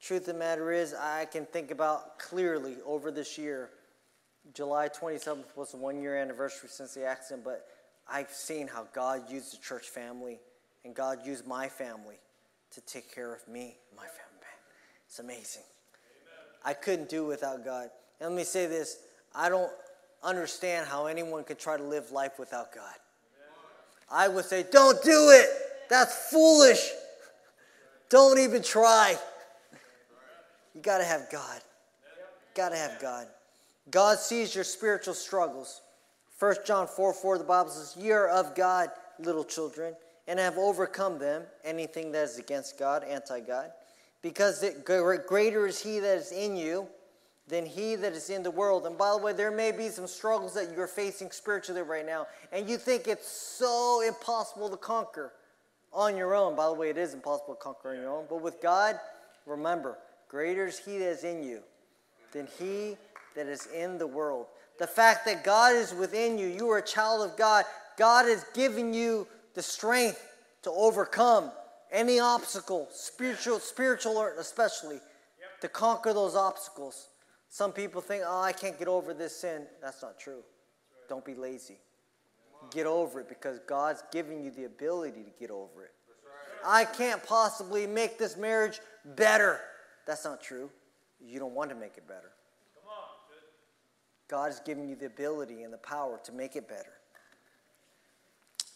Truth 0.00 0.22
of 0.22 0.26
the 0.26 0.34
matter 0.34 0.72
is, 0.72 0.94
I 0.94 1.24
can 1.24 1.44
think 1.44 1.72
about 1.72 2.20
clearly 2.20 2.76
over 2.86 3.10
this 3.10 3.36
year 3.36 3.70
July 4.54 4.88
27th 4.88 5.56
was 5.56 5.72
the 5.72 5.76
one 5.76 6.00
year 6.00 6.16
anniversary 6.16 6.68
since 6.70 6.94
the 6.94 7.04
accident, 7.04 7.44
but 7.44 7.66
I've 8.08 8.30
seen 8.30 8.66
how 8.66 8.86
God 8.92 9.30
used 9.30 9.52
the 9.52 9.62
church 9.62 9.88
family 9.88 10.40
and 10.84 10.94
God 10.94 11.26
used 11.26 11.46
my 11.46 11.68
family 11.68 12.16
to 12.72 12.80
take 12.82 13.14
care 13.14 13.34
of 13.34 13.46
me, 13.48 13.76
and 13.90 13.96
my 13.96 14.06
family. 14.06 14.46
It's 15.06 15.18
amazing. 15.18 15.62
Amen. 15.64 16.56
I 16.64 16.72
couldn't 16.72 17.08
do 17.08 17.26
without 17.26 17.64
God. 17.64 17.90
And 18.20 18.30
let 18.30 18.36
me 18.36 18.44
say 18.44 18.66
this 18.66 18.98
I 19.34 19.48
don't 19.48 19.70
understand 20.22 20.86
how 20.86 21.06
anyone 21.06 21.44
could 21.44 21.58
try 21.58 21.76
to 21.76 21.82
live 21.82 22.10
life 22.10 22.38
without 22.38 22.74
God. 22.74 22.94
I 24.10 24.28
would 24.28 24.44
say, 24.44 24.64
don't 24.70 25.02
do 25.02 25.30
it. 25.30 25.48
That's 25.88 26.30
foolish. 26.30 26.90
Don't 28.08 28.38
even 28.38 28.62
try. 28.62 29.16
You 30.74 30.80
got 30.82 30.98
to 30.98 31.04
have 31.04 31.28
God. 31.30 31.60
Got 32.54 32.70
to 32.70 32.76
have 32.76 33.00
God. 33.00 33.26
God 33.90 34.18
sees 34.18 34.54
your 34.54 34.64
spiritual 34.64 35.14
struggles. 35.14 35.82
1 36.38 36.56
John 36.66 36.86
4 36.86 37.12
4, 37.12 37.38
the 37.38 37.44
Bible 37.44 37.70
says, 37.70 37.96
Ye 38.02 38.10
are 38.12 38.28
of 38.28 38.54
God, 38.54 38.90
little 39.18 39.44
children, 39.44 39.94
and 40.26 40.38
have 40.38 40.58
overcome 40.58 41.18
them, 41.18 41.42
anything 41.64 42.12
that 42.12 42.24
is 42.24 42.38
against 42.38 42.78
God, 42.78 43.04
anti 43.04 43.40
God, 43.40 43.70
because 44.22 44.62
it, 44.62 44.84
greater 44.84 45.66
is 45.66 45.80
He 45.80 45.98
that 46.00 46.18
is 46.18 46.32
in 46.32 46.56
you 46.56 46.88
than 47.50 47.66
He 47.66 47.96
that 47.96 48.12
is 48.12 48.30
in 48.30 48.42
the 48.42 48.50
world. 48.50 48.86
And 48.86 48.96
by 48.96 49.10
the 49.10 49.18
way, 49.18 49.32
there 49.32 49.50
may 49.50 49.72
be 49.72 49.88
some 49.88 50.06
struggles 50.06 50.54
that 50.54 50.72
you're 50.74 50.86
facing 50.86 51.30
spiritually 51.32 51.82
right 51.82 52.06
now, 52.06 52.26
and 52.52 52.70
you 52.70 52.78
think 52.78 53.08
it's 53.08 53.28
so 53.28 54.02
impossible 54.06 54.70
to 54.70 54.76
conquer 54.76 55.32
on 55.92 56.16
your 56.16 56.34
own. 56.34 56.56
By 56.56 56.68
the 56.68 56.74
way, 56.74 56.90
it 56.90 56.96
is 56.96 57.12
impossible 57.12 57.54
to 57.54 57.60
conquer 57.60 57.90
on 57.90 57.96
your 57.96 58.10
own. 58.10 58.26
But 58.28 58.40
with 58.40 58.62
God, 58.62 58.98
remember, 59.44 59.98
greater 60.28 60.66
is 60.66 60.78
He 60.78 60.98
that 60.98 61.10
is 61.10 61.24
in 61.24 61.42
you 61.42 61.60
than 62.32 62.46
He 62.58 62.96
that 63.34 63.46
is 63.46 63.66
in 63.66 63.98
the 63.98 64.06
world. 64.06 64.46
The 64.78 64.86
fact 64.86 65.26
that 65.26 65.44
God 65.44 65.74
is 65.74 65.92
within 65.92 66.38
you, 66.38 66.46
you 66.46 66.70
are 66.70 66.78
a 66.78 66.82
child 66.82 67.28
of 67.28 67.36
God. 67.36 67.64
God 67.98 68.26
has 68.26 68.44
given 68.54 68.94
you 68.94 69.26
the 69.54 69.62
strength 69.62 70.24
to 70.62 70.70
overcome 70.70 71.50
any 71.92 72.20
obstacle, 72.20 72.88
spiritual, 72.92 73.58
spiritual 73.58 74.22
especially, 74.38 74.94
yep. 74.94 75.60
to 75.60 75.68
conquer 75.68 76.12
those 76.12 76.36
obstacles. 76.36 77.08
Some 77.50 77.72
people 77.72 78.00
think, 78.00 78.22
oh, 78.24 78.40
I 78.40 78.52
can't 78.52 78.78
get 78.78 78.86
over 78.86 79.12
this 79.12 79.36
sin. 79.36 79.66
That's 79.82 80.00
not 80.02 80.18
true. 80.18 80.42
Don't 81.08 81.24
be 81.24 81.34
lazy. 81.34 81.78
Get 82.70 82.86
over 82.86 83.20
it 83.20 83.28
because 83.28 83.58
God's 83.66 84.04
giving 84.12 84.42
you 84.42 84.52
the 84.52 84.64
ability 84.64 85.24
to 85.24 85.30
get 85.38 85.50
over 85.50 85.84
it. 85.84 85.90
I 86.64 86.84
can't 86.84 87.22
possibly 87.26 87.88
make 87.88 88.18
this 88.18 88.36
marriage 88.36 88.80
better. 89.16 89.60
That's 90.06 90.24
not 90.24 90.40
true. 90.40 90.70
You 91.20 91.40
don't 91.40 91.54
want 91.54 91.70
to 91.70 91.76
make 91.76 91.96
it 91.96 92.06
better. 92.06 92.30
God 94.28 94.46
has 94.46 94.60
given 94.60 94.88
you 94.88 94.94
the 94.94 95.06
ability 95.06 95.64
and 95.64 95.72
the 95.72 95.78
power 95.78 96.20
to 96.22 96.32
make 96.32 96.54
it 96.54 96.68
better. 96.68 96.92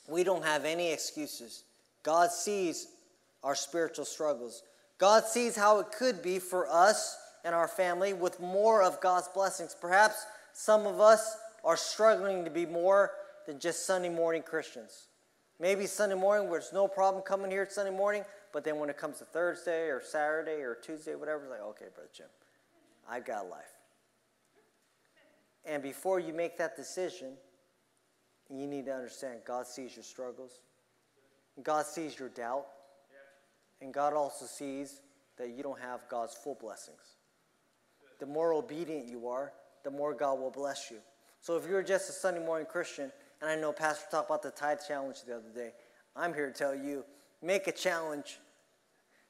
We 0.08 0.24
don't 0.24 0.44
have 0.44 0.64
any 0.64 0.90
excuses. 0.90 1.62
God 2.02 2.32
sees 2.32 2.88
our 3.44 3.54
spiritual 3.54 4.04
struggles. 4.04 4.64
God 4.98 5.24
sees 5.24 5.54
how 5.54 5.78
it 5.78 5.92
could 5.92 6.22
be 6.22 6.40
for 6.40 6.66
us 6.68 7.16
and 7.44 7.54
our 7.54 7.68
family 7.68 8.12
with 8.12 8.40
more 8.40 8.82
of 8.82 9.00
God's 9.00 9.28
blessings. 9.28 9.76
Perhaps 9.78 10.26
some 10.52 10.86
of 10.86 11.00
us 11.00 11.36
are 11.62 11.76
struggling 11.76 12.44
to 12.44 12.50
be 12.50 12.66
more 12.66 13.12
than 13.46 13.58
just 13.58 13.86
Sunday 13.86 14.08
morning 14.08 14.42
Christians. 14.42 15.08
Maybe 15.60 15.86
Sunday 15.86 16.16
morning, 16.16 16.48
where 16.48 16.58
there's 16.58 16.72
no 16.72 16.88
problem 16.88 17.22
coming 17.22 17.50
here 17.50 17.66
Sunday 17.70 17.94
morning, 17.94 18.24
but 18.52 18.64
then 18.64 18.78
when 18.78 18.90
it 18.90 18.96
comes 18.96 19.18
to 19.18 19.24
Thursday 19.24 19.88
or 19.88 20.02
Saturday 20.02 20.62
or 20.62 20.74
Tuesday, 20.74 21.14
whatever, 21.14 21.42
it's 21.42 21.50
like, 21.50 21.60
okay, 21.60 21.86
Brother 21.94 22.10
Chim, 22.12 22.26
I've 23.08 23.24
got 23.24 23.48
life. 23.48 23.62
And 25.64 25.82
before 25.82 26.18
you 26.18 26.32
make 26.32 26.58
that 26.58 26.76
decision, 26.76 27.34
you 28.50 28.66
need 28.66 28.86
to 28.86 28.94
understand 28.94 29.40
God 29.46 29.66
sees 29.66 29.96
your 29.96 30.02
struggles, 30.02 30.60
God 31.62 31.86
sees 31.86 32.18
your 32.18 32.28
doubt, 32.28 32.66
and 33.80 33.94
God 33.94 34.12
also 34.12 34.46
sees 34.46 35.00
that 35.38 35.50
you 35.50 35.62
don't 35.62 35.80
have 35.80 36.08
God's 36.08 36.34
full 36.34 36.56
blessings. 36.60 37.13
The 38.18 38.26
more 38.26 38.52
obedient 38.52 39.08
you 39.08 39.28
are, 39.28 39.52
the 39.82 39.90
more 39.90 40.14
God 40.14 40.38
will 40.38 40.50
bless 40.50 40.90
you. 40.90 40.98
So 41.40 41.56
if 41.56 41.68
you're 41.68 41.82
just 41.82 42.08
a 42.08 42.12
Sunday 42.12 42.44
morning 42.44 42.66
Christian, 42.66 43.12
and 43.40 43.50
I 43.50 43.56
know 43.56 43.72
Pastor 43.72 44.06
talked 44.10 44.30
about 44.30 44.42
the 44.42 44.50
tithe 44.50 44.78
challenge 44.86 45.22
the 45.26 45.36
other 45.36 45.50
day, 45.54 45.72
I'm 46.16 46.32
here 46.32 46.46
to 46.46 46.52
tell 46.52 46.74
you 46.74 47.04
make 47.42 47.66
a 47.66 47.72
challenge 47.72 48.38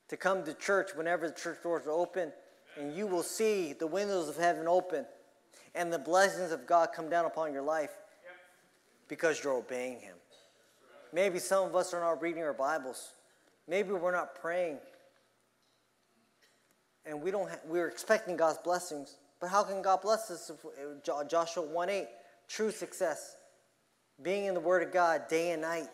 to 0.08 0.16
come 0.16 0.44
to 0.44 0.54
church 0.54 0.90
whenever 0.94 1.28
the 1.28 1.34
church 1.34 1.62
doors 1.62 1.86
are 1.86 1.92
open, 1.92 2.32
and 2.78 2.94
you 2.94 3.06
will 3.06 3.22
see 3.22 3.72
the 3.72 3.86
windows 3.86 4.28
of 4.28 4.36
heaven 4.36 4.68
open 4.68 5.06
and 5.74 5.92
the 5.92 5.98
blessings 5.98 6.52
of 6.52 6.66
God 6.66 6.90
come 6.94 7.08
down 7.08 7.24
upon 7.24 7.52
your 7.52 7.62
life 7.62 7.90
because 9.08 9.42
you're 9.42 9.54
obeying 9.54 10.00
Him. 10.00 10.16
Maybe 11.12 11.38
some 11.38 11.64
of 11.64 11.74
us 11.74 11.94
are 11.94 12.00
not 12.00 12.22
reading 12.22 12.42
our 12.42 12.52
Bibles. 12.52 13.12
Maybe 13.68 13.92
we're 13.92 14.12
not 14.12 14.40
praying. 14.40 14.78
And 17.06 17.20
we 17.20 17.30
don't 17.30 17.50
ha- 17.50 17.60
we're 17.66 17.88
expecting 17.88 18.36
God's 18.36 18.58
blessings. 18.58 19.16
But 19.40 19.50
how 19.50 19.62
can 19.62 19.82
God 19.82 20.00
bless 20.02 20.30
us? 20.30 20.50
If, 20.50 20.64
uh, 20.64 21.24
Joshua 21.24 21.64
1 21.64 21.90
8, 21.90 22.08
true 22.48 22.70
success. 22.70 23.36
Being 24.22 24.46
in 24.46 24.54
the 24.54 24.60
Word 24.60 24.82
of 24.82 24.92
God 24.92 25.28
day 25.28 25.50
and 25.50 25.62
night. 25.62 25.88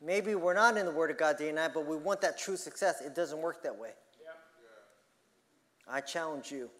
Maybe 0.00 0.34
we're 0.34 0.54
not 0.54 0.76
in 0.76 0.86
the 0.86 0.92
Word 0.92 1.10
of 1.10 1.18
God 1.18 1.36
day 1.36 1.48
and 1.48 1.56
night, 1.56 1.72
but 1.74 1.86
we 1.86 1.96
want 1.96 2.20
that 2.22 2.38
true 2.38 2.56
success. 2.56 3.00
It 3.00 3.14
doesn't 3.14 3.40
work 3.40 3.62
that 3.62 3.76
way. 3.76 3.90
I 5.88 6.00
challenge 6.00 6.50
you 6.50 6.70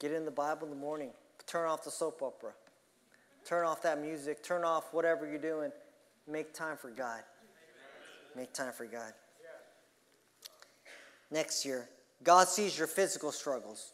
Get 0.00 0.12
in 0.12 0.24
the 0.24 0.30
Bible 0.30 0.66
in 0.66 0.70
the 0.70 0.80
morning. 0.80 1.10
Turn 1.46 1.68
off 1.68 1.84
the 1.84 1.90
soap 1.90 2.22
opera. 2.22 2.52
turn 3.44 3.66
off 3.66 3.82
that 3.82 4.00
music, 4.00 4.42
turn 4.42 4.64
off 4.64 4.92
whatever 4.92 5.26
you're 5.26 5.38
doing. 5.38 5.70
Make 6.26 6.54
time 6.54 6.76
for 6.76 6.90
God. 6.90 7.20
Make 8.34 8.52
time 8.52 8.72
for 8.72 8.86
God. 8.86 9.12
Next 11.30 11.64
year, 11.66 11.88
God 12.22 12.48
sees 12.48 12.76
your 12.76 12.86
physical 12.86 13.32
struggles. 13.32 13.92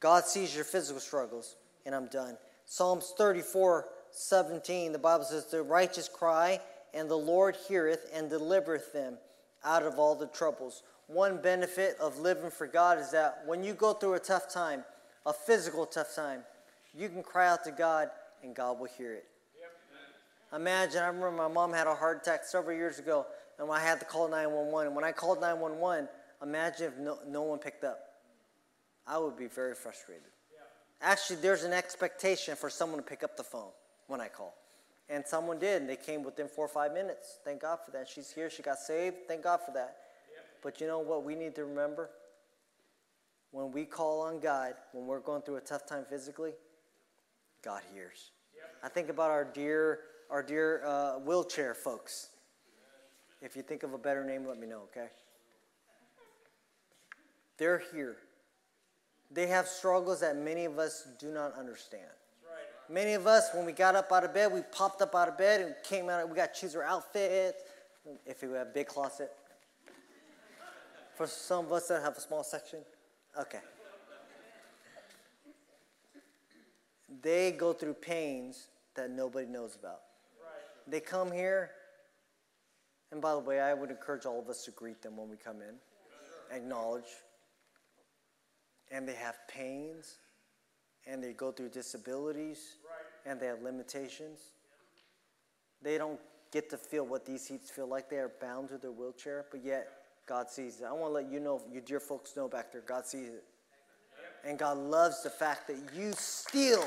God 0.00 0.24
sees 0.24 0.54
your 0.54 0.64
physical 0.64 1.00
struggles. 1.00 1.56
And 1.86 1.94
I'm 1.94 2.06
done. 2.06 2.36
Psalms 2.66 3.12
34 3.16 3.86
17, 4.12 4.92
the 4.92 4.98
Bible 4.98 5.24
says, 5.24 5.46
The 5.46 5.62
righteous 5.62 6.08
cry, 6.08 6.60
and 6.92 7.08
the 7.08 7.16
Lord 7.16 7.56
heareth 7.68 8.10
and 8.12 8.28
delivereth 8.28 8.92
them 8.92 9.18
out 9.64 9.84
of 9.84 9.98
all 9.98 10.14
the 10.14 10.26
troubles. 10.26 10.82
One 11.06 11.40
benefit 11.40 11.96
of 12.00 12.18
living 12.18 12.50
for 12.50 12.66
God 12.66 12.98
is 12.98 13.10
that 13.12 13.42
when 13.46 13.64
you 13.64 13.74
go 13.74 13.92
through 13.92 14.14
a 14.14 14.20
tough 14.20 14.52
time, 14.52 14.84
a 15.26 15.32
physical 15.32 15.86
tough 15.86 16.14
time, 16.14 16.42
you 16.96 17.08
can 17.08 17.22
cry 17.22 17.48
out 17.48 17.64
to 17.64 17.70
God 17.70 18.10
and 18.42 18.54
God 18.54 18.78
will 18.78 18.88
hear 18.96 19.14
it. 19.14 19.26
Yep. 19.60 20.60
Imagine, 20.60 21.02
I 21.02 21.06
remember 21.06 21.30
my 21.32 21.48
mom 21.48 21.72
had 21.72 21.86
a 21.86 21.94
heart 21.94 22.22
attack 22.22 22.44
several 22.44 22.76
years 22.76 22.98
ago, 22.98 23.26
and 23.58 23.70
I 23.70 23.80
had 23.80 24.00
to 24.00 24.06
call 24.06 24.28
911. 24.28 24.88
And 24.88 24.96
when 24.96 25.04
I 25.04 25.12
called 25.12 25.40
911, 25.40 26.08
imagine 26.42 26.86
if 26.86 26.98
no, 26.98 27.18
no 27.26 27.42
one 27.42 27.58
picked 27.58 27.84
up. 27.84 27.98
I 29.06 29.18
would 29.18 29.36
be 29.36 29.46
very 29.46 29.74
frustrated. 29.74 30.24
Yeah. 30.52 30.60
Actually, 31.00 31.36
there's 31.36 31.64
an 31.64 31.72
expectation 31.72 32.56
for 32.56 32.70
someone 32.70 32.98
to 32.98 33.06
pick 33.06 33.22
up 33.22 33.36
the 33.36 33.44
phone 33.44 33.70
when 34.06 34.20
I 34.20 34.28
call. 34.28 34.54
And 35.08 35.26
someone 35.26 35.58
did, 35.58 35.80
and 35.80 35.90
they 35.90 35.96
came 35.96 36.22
within 36.22 36.46
four 36.46 36.66
or 36.66 36.68
five 36.68 36.92
minutes. 36.92 37.38
Thank 37.44 37.62
God 37.62 37.78
for 37.84 37.90
that. 37.90 38.08
She's 38.08 38.30
here, 38.30 38.48
she 38.48 38.62
got 38.62 38.78
saved. 38.78 39.16
Thank 39.26 39.42
God 39.42 39.60
for 39.64 39.72
that. 39.72 39.96
Yep. 40.32 40.44
But 40.62 40.80
you 40.80 40.86
know 40.86 41.00
what 41.00 41.24
we 41.24 41.34
need 41.34 41.54
to 41.56 41.64
remember? 41.64 42.10
When 43.50 43.72
we 43.72 43.84
call 43.84 44.20
on 44.20 44.38
God, 44.38 44.74
when 44.92 45.06
we're 45.06 45.18
going 45.18 45.42
through 45.42 45.56
a 45.56 45.60
tough 45.60 45.86
time 45.86 46.04
physically, 46.08 46.52
God 47.64 47.82
hears. 47.92 48.30
Yep. 48.54 48.64
I 48.84 48.88
think 48.88 49.08
about 49.08 49.30
our 49.30 49.44
dear, 49.44 50.00
our 50.30 50.44
dear 50.44 50.84
uh, 50.86 51.18
wheelchair 51.18 51.74
folks. 51.74 52.28
If 53.42 53.56
you 53.56 53.62
think 53.62 53.82
of 53.82 53.94
a 53.94 53.98
better 53.98 54.22
name, 54.22 54.46
let 54.46 54.58
me 54.58 54.68
know, 54.68 54.82
okay? 54.92 55.08
They're 57.60 57.82
here. 57.92 58.16
They 59.30 59.46
have 59.48 59.68
struggles 59.68 60.20
that 60.20 60.34
many 60.34 60.64
of 60.64 60.78
us 60.78 61.06
do 61.18 61.30
not 61.30 61.54
understand. 61.58 62.08
Many 62.88 63.12
of 63.12 63.26
us, 63.26 63.50
when 63.54 63.66
we 63.66 63.72
got 63.72 63.94
up 63.94 64.10
out 64.10 64.24
of 64.24 64.32
bed, 64.32 64.50
we 64.50 64.62
popped 64.72 65.02
up 65.02 65.14
out 65.14 65.28
of 65.28 65.36
bed 65.36 65.60
and 65.60 65.74
came 65.84 66.08
out. 66.08 66.26
We 66.28 66.34
got 66.34 66.54
to 66.54 66.60
choose 66.60 66.74
our 66.74 66.82
outfit. 66.82 67.54
If 68.24 68.42
we 68.42 68.48
have 68.48 68.68
a 68.68 68.70
big 68.70 68.86
closet. 68.86 69.30
For 71.14 71.26
some 71.26 71.66
of 71.66 71.72
us 71.72 71.86
that 71.88 72.02
have 72.02 72.16
a 72.16 72.20
small 72.20 72.42
section, 72.42 72.78
okay. 73.38 73.60
They 77.20 77.52
go 77.52 77.74
through 77.74 77.94
pains 77.94 78.68
that 78.94 79.10
nobody 79.10 79.46
knows 79.46 79.76
about. 79.76 80.00
They 80.86 81.00
come 81.00 81.30
here, 81.30 81.72
and 83.12 83.20
by 83.20 83.34
the 83.34 83.40
way, 83.40 83.60
I 83.60 83.74
would 83.74 83.90
encourage 83.90 84.24
all 84.24 84.40
of 84.40 84.48
us 84.48 84.64
to 84.64 84.70
greet 84.70 85.02
them 85.02 85.18
when 85.18 85.28
we 85.28 85.36
come 85.36 85.56
in, 85.60 85.74
acknowledge. 86.56 87.04
And 88.90 89.06
they 89.06 89.14
have 89.14 89.36
pains, 89.48 90.16
and 91.06 91.22
they 91.22 91.32
go 91.32 91.52
through 91.52 91.68
disabilities, 91.68 92.76
right. 92.84 93.30
and 93.30 93.40
they 93.40 93.46
have 93.46 93.62
limitations. 93.62 94.40
They 95.82 95.96
don't 95.96 96.18
get 96.52 96.68
to 96.70 96.76
feel 96.76 97.06
what 97.06 97.24
these 97.24 97.42
seats 97.42 97.70
feel 97.70 97.86
like. 97.86 98.10
They 98.10 98.18
are 98.18 98.32
bound 98.40 98.68
to 98.70 98.78
their 98.78 98.90
wheelchair, 98.90 99.46
but 99.50 99.64
yet 99.64 99.88
God 100.26 100.50
sees 100.50 100.80
it. 100.80 100.84
I 100.84 100.92
want 100.92 101.10
to 101.10 101.14
let 101.22 101.30
you 101.30 101.40
know, 101.40 101.62
you 101.72 101.80
dear 101.80 102.00
folks 102.00 102.36
know 102.36 102.48
back 102.48 102.72
there, 102.72 102.82
God 102.82 103.06
sees 103.06 103.28
it. 103.28 103.44
And 104.44 104.58
God 104.58 104.78
loves 104.78 105.22
the 105.22 105.30
fact 105.30 105.66
that 105.68 105.76
you 105.94 106.12
still 106.12 106.84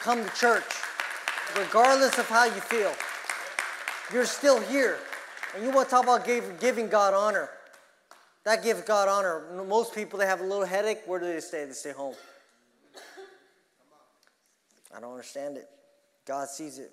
come 0.00 0.24
to 0.24 0.30
church, 0.34 0.64
regardless 1.56 2.18
of 2.18 2.28
how 2.28 2.44
you 2.44 2.60
feel. 2.60 2.92
You're 4.12 4.26
still 4.26 4.60
here. 4.60 4.98
And 5.54 5.64
you 5.64 5.70
want 5.70 5.88
to 5.88 5.90
talk 5.90 6.04
about 6.04 6.26
giving 6.60 6.88
God 6.88 7.14
honor. 7.14 7.48
That 8.44 8.62
gives 8.62 8.82
God 8.82 9.08
honor. 9.08 9.64
Most 9.66 9.94
people, 9.94 10.18
they 10.18 10.26
have 10.26 10.40
a 10.40 10.44
little 10.44 10.66
headache. 10.66 11.00
Where 11.06 11.18
do 11.18 11.26
they 11.26 11.40
stay? 11.40 11.64
They 11.64 11.72
stay 11.72 11.92
home. 11.92 12.14
I 14.94 15.00
don't 15.00 15.10
understand 15.10 15.56
it. 15.56 15.68
God 16.26 16.48
sees 16.48 16.78
it. 16.78 16.92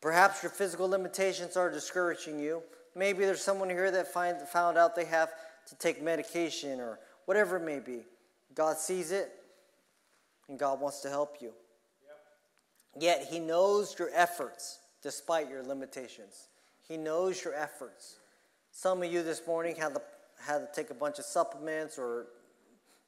Perhaps 0.00 0.42
your 0.42 0.50
physical 0.50 0.88
limitations 0.88 1.56
are 1.56 1.70
discouraging 1.70 2.40
you. 2.40 2.62
Maybe 2.94 3.24
there's 3.24 3.42
someone 3.42 3.68
here 3.68 3.90
that 3.90 4.08
find, 4.08 4.40
found 4.40 4.78
out 4.78 4.96
they 4.96 5.04
have 5.04 5.30
to 5.68 5.74
take 5.76 6.02
medication 6.02 6.80
or 6.80 6.98
whatever 7.26 7.56
it 7.56 7.64
may 7.64 7.78
be. 7.78 8.00
God 8.54 8.78
sees 8.78 9.10
it, 9.10 9.30
and 10.48 10.58
God 10.58 10.80
wants 10.80 11.00
to 11.00 11.10
help 11.10 11.36
you. 11.40 11.52
Yep. 12.94 13.02
Yet 13.02 13.28
He 13.30 13.38
knows 13.38 13.94
your 13.98 14.10
efforts 14.14 14.78
despite 15.02 15.48
your 15.50 15.62
limitations. 15.62 16.48
He 16.88 16.96
knows 16.96 17.44
your 17.44 17.54
efforts. 17.54 18.16
Some 18.70 19.02
of 19.02 19.12
you 19.12 19.22
this 19.22 19.46
morning 19.46 19.76
had 19.76 19.94
to, 19.94 20.02
had 20.40 20.58
to 20.58 20.68
take 20.74 20.90
a 20.90 20.94
bunch 20.94 21.18
of 21.18 21.24
supplements, 21.24 21.98
or 21.98 22.26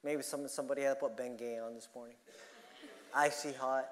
maybe 0.04 0.22
some, 0.22 0.46
somebody 0.48 0.82
had 0.82 0.94
to 0.94 1.08
put 1.08 1.16
Bengay 1.16 1.64
on 1.64 1.74
this 1.74 1.88
morning. 1.94 2.16
Icy 3.14 3.52
hot. 3.52 3.86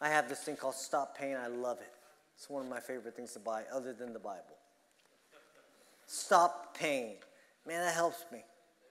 I 0.00 0.08
have 0.08 0.28
this 0.28 0.40
thing 0.40 0.56
called 0.56 0.74
Stop 0.74 1.18
Pain. 1.18 1.36
I 1.36 1.48
love 1.48 1.80
it. 1.80 1.92
It's 2.36 2.48
one 2.48 2.62
of 2.62 2.68
my 2.68 2.78
favorite 2.78 3.16
things 3.16 3.32
to 3.32 3.40
buy, 3.40 3.64
other 3.74 3.92
than 3.92 4.12
the 4.12 4.20
Bible. 4.20 4.56
Stop 6.06 6.76
pain. 6.78 7.16
Man, 7.66 7.84
that 7.84 7.94
helps 7.94 8.24
me 8.32 8.44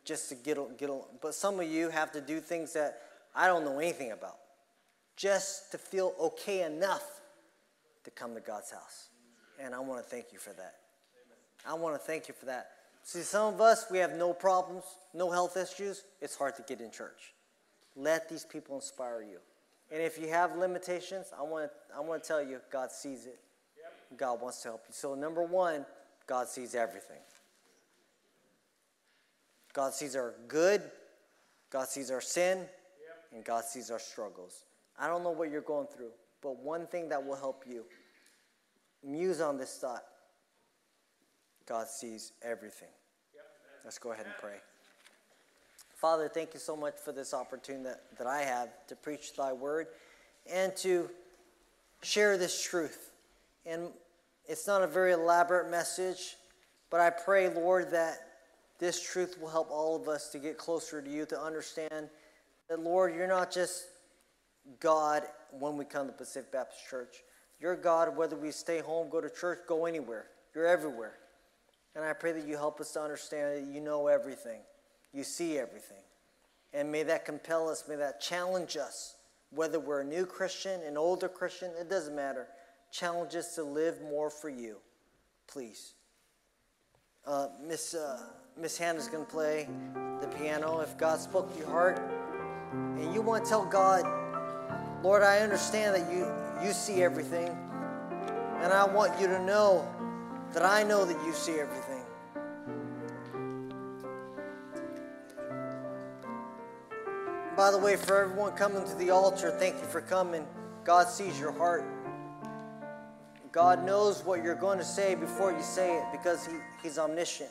just 0.04 0.30
to 0.30 0.36
get, 0.36 0.58
get 0.78 0.89
along. 0.89 1.06
But 1.21 1.34
some 1.34 1.60
of 1.60 1.67
you 1.67 1.89
have 1.89 2.12
to 2.12 2.21
do 2.21 2.39
things 2.39 2.73
that 2.73 3.00
I 3.34 3.47
don't 3.47 3.63
know 3.63 3.80
anything 3.80 4.12
about 4.12 4.38
just 5.15 5.71
to 5.71 5.78
feel 5.78 6.13
okay 6.19 6.63
enough 6.63 7.21
to 8.04 8.12
come 8.12 8.36
to 8.36 8.41
God's 8.41 8.71
house. 8.71 9.08
And 9.60 9.73
I 9.73 9.80
want 9.80 10.04
to 10.04 10.10
thank 10.10 10.28
you 10.32 10.39
for 10.39 10.52
that. 10.52 10.76
I 11.65 11.73
want 11.73 11.95
to 11.95 12.00
thank 12.00 12.28
you 12.28 12.34
for 12.34 12.45
that. 12.45 12.69
See, 13.08 13.22
some 13.22 13.54
of 13.54 13.62
us, 13.62 13.86
we 13.89 14.00
have 14.00 14.17
no 14.17 14.34
problems, 14.34 14.84
no 15.13 15.32
health 15.32 15.56
issues. 15.56 16.04
It's 16.20 16.36
hard 16.36 16.58
to 16.58 16.62
get 16.63 16.82
in 16.82 16.91
church. 16.91 17.34
Let 17.96 18.28
these 18.28 18.43
people 18.43 18.76
inspire 18.76 19.22
you. 19.22 19.38
And 19.89 20.02
if 20.02 20.20
you 20.20 20.28
have 20.28 20.58
limitations, 20.58 21.28
I 21.32 21.41
want 21.41 21.72
to, 21.72 21.96
I 21.96 22.02
want 22.02 22.22
to 22.22 22.28
tell 22.28 22.43
you, 22.43 22.60
God 22.70 22.91
sees 22.91 23.26
it. 23.26 23.39
Yep. 24.12 24.20
God 24.20 24.41
wants 24.41 24.62
to 24.63 24.67
help 24.67 24.84
you. 24.89 24.93
So, 24.93 25.15
number 25.15 25.41
one, 25.41 25.86
God 26.28 26.50
sees 26.50 26.76
everything. 26.76 27.22
God 29.72 29.93
sees 29.93 30.13
our 30.13 30.34
good, 30.50 30.82
God 31.70 31.88
sees 31.88 32.12
our 32.12 32.20
sin, 32.20 32.58
yep. 32.58 32.67
and 33.34 33.46
God 33.46 33.63
sees 33.63 33.89
our 33.89 34.00
struggles. 34.00 34.65
I 35.00 35.08
don't 35.08 35.24
know 35.24 35.32
what 35.32 35.50
you're 35.50 35.62
going 35.62 35.88
through, 35.88 36.12
but 36.43 36.62
one 36.62 36.88
thing 36.88 37.08
that 37.08 37.26
will 37.26 37.38
help 37.38 37.63
you 37.65 37.86
muse 39.02 39.39
on 39.39 39.58
this 39.58 39.78
thought 39.78 40.04
God 41.68 41.88
sees 41.88 42.32
everything. 42.42 42.90
Yep. 43.36 43.46
Let's 43.84 44.00
go 44.00 44.12
ahead 44.12 44.26
and 44.26 44.36
pray. 44.40 44.56
Father, 45.96 46.30
thank 46.30 46.54
you 46.54 46.60
so 46.60 46.76
much 46.76 46.96
for 47.04 47.12
this 47.12 47.34
opportunity 47.34 47.84
that, 47.86 48.04
that 48.18 48.28
I 48.28 48.44
have 48.44 48.70
to 48.88 48.96
preach 48.96 49.36
thy 49.36 49.52
word 49.52 49.88
and 50.52 50.76
to 50.78 51.10
share 52.04 52.38
this 52.38 52.64
truth. 52.64 53.12
And 53.66 53.90
it's 54.48 54.68
not 54.68 54.84
a 54.84 54.88
very 54.88 55.12
elaborate 55.12 55.70
message, 55.70 56.36
but 56.90 57.02
I 57.02 57.10
pray, 57.10 57.50
Lord, 57.50 57.92
that 57.92 58.20
this 58.80 59.02
truth 59.02 59.38
will 59.42 59.50
help 59.50 59.72
all 59.72 59.96
of 59.96 60.08
us 60.08 60.30
to 60.30 60.40
get 60.40 60.58
closer 60.58 61.02
to 61.02 61.10
you, 61.10 61.26
to 61.26 61.40
understand 61.40 62.10
that, 62.70 62.80
Lord, 62.80 63.16
you're 63.16 63.28
not 63.28 63.52
just 63.52 63.86
God 64.80 65.24
when 65.52 65.78
we 65.78 65.86
come 65.86 66.08
to 66.08 66.14
Pacific 66.14 66.52
Baptist 66.52 66.88
Church. 66.88 67.18
You're 67.60 67.76
God 67.76 68.16
whether 68.16 68.36
we 68.36 68.52
stay 68.52 68.80
home, 68.80 69.10
go 69.10 69.20
to 69.20 69.30
church, 69.30 69.60
go 69.68 69.86
anywhere. 69.86 70.28
You're 70.54 70.68
everywhere. 70.68 71.14
And 71.98 72.06
I 72.06 72.14
pray 72.14 72.32
that 72.32 72.48
you 72.48 72.56
help 72.56 72.80
us 72.80 72.94
to 72.94 73.02
understand 73.02 73.58
that 73.58 73.74
you 73.74 73.82
know 73.82 74.08
everything, 74.08 74.62
you 75.13 75.26
see 75.26 75.58
everything. 75.58 76.04
And 76.74 76.90
may 76.90 77.04
that 77.04 77.26
compel 77.26 77.67
us, 77.67 77.84
may 77.90 77.96
that 77.96 78.21
challenge 78.21 78.78
us, 78.78 79.15
whether 79.50 79.80
we're 79.80 80.02
a 80.02 80.06
new 80.06 80.26
Christian, 80.26 80.80
an 80.84 80.96
older 80.96 81.28
Christian, 81.28 81.71
it 81.78 81.90
doesn't 81.90 82.15
matter. 82.15 82.48
Challenge 82.92 83.36
us 83.36 83.56
to 83.56 83.63
live 83.63 84.02
more 84.02 84.30
for 84.30 84.50
you. 84.50 84.78
Please. 85.48 85.94
Uh, 87.26 87.48
Miss. 87.62 87.94
Uh, 87.94 88.21
Miss 88.60 88.76
Hannah's 88.76 89.08
going 89.08 89.24
to 89.24 89.32
play 89.32 89.69
the 90.19 90.28
piano. 90.40 90.80
If 90.80 90.98
God 90.98 91.19
spoke 91.19 91.54
to 91.54 91.60
your 91.60 91.69
heart 91.69 92.02
and 92.71 93.13
you 93.13 93.21
want 93.21 93.44
to 93.44 93.50
tell 93.50 93.63
God, 93.63 94.04
Lord, 95.04 95.21
I 95.21 95.40
understand 95.40 95.96
that 95.96 96.12
you, 96.12 96.28
you 96.65 96.74
see 96.74 97.04
everything, 97.04 97.50
and 97.50 98.74
I 98.74 98.84
want 98.86 99.19
you 99.21 99.28
to 99.28 99.40
know 99.46 99.88
that 100.54 100.65
I 100.65 100.82
know 100.82 101.06
that 101.06 101.24
you 101.24 101.34
see 101.34 101.60
everything. 101.60 101.96
By 107.58 107.72
the 107.72 107.80
way, 107.80 107.96
for 107.96 108.22
everyone 108.22 108.52
coming 108.52 108.88
to 108.88 108.96
the 108.98 109.10
altar, 109.10 109.50
thank 109.50 109.78
you 109.80 109.88
for 109.88 110.00
coming. 110.00 110.46
God 110.84 111.10
sees 111.10 111.40
your 111.40 111.52
heart. 111.52 111.84
God 113.52 113.84
knows 113.84 114.24
what 114.24 114.44
you're 114.44 114.54
going 114.54 114.78
to 114.78 114.86
say 114.86 115.16
before 115.16 115.52
you 115.52 115.64
say 115.64 115.98
it 115.98 116.04
because 116.12 116.46
he, 116.46 116.54
He's 116.84 117.00
omniscient. 117.00 117.50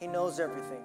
He 0.00 0.08
knows 0.08 0.40
everything. 0.40 0.82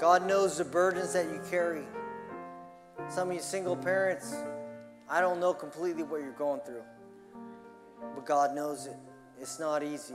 God 0.00 0.26
knows 0.26 0.56
the 0.56 0.64
burdens 0.64 1.12
that 1.12 1.26
you 1.26 1.38
carry. 1.50 1.84
Some 3.10 3.28
of 3.28 3.34
you 3.34 3.42
single 3.42 3.76
parents, 3.76 4.34
I 5.10 5.20
don't 5.20 5.40
know 5.40 5.52
completely 5.52 6.04
what 6.04 6.22
you're 6.22 6.32
going 6.32 6.60
through, 6.60 6.84
but 8.14 8.24
God 8.24 8.54
knows 8.54 8.86
it. 8.86 8.96
It's 9.38 9.60
not 9.60 9.82
easy. 9.82 10.14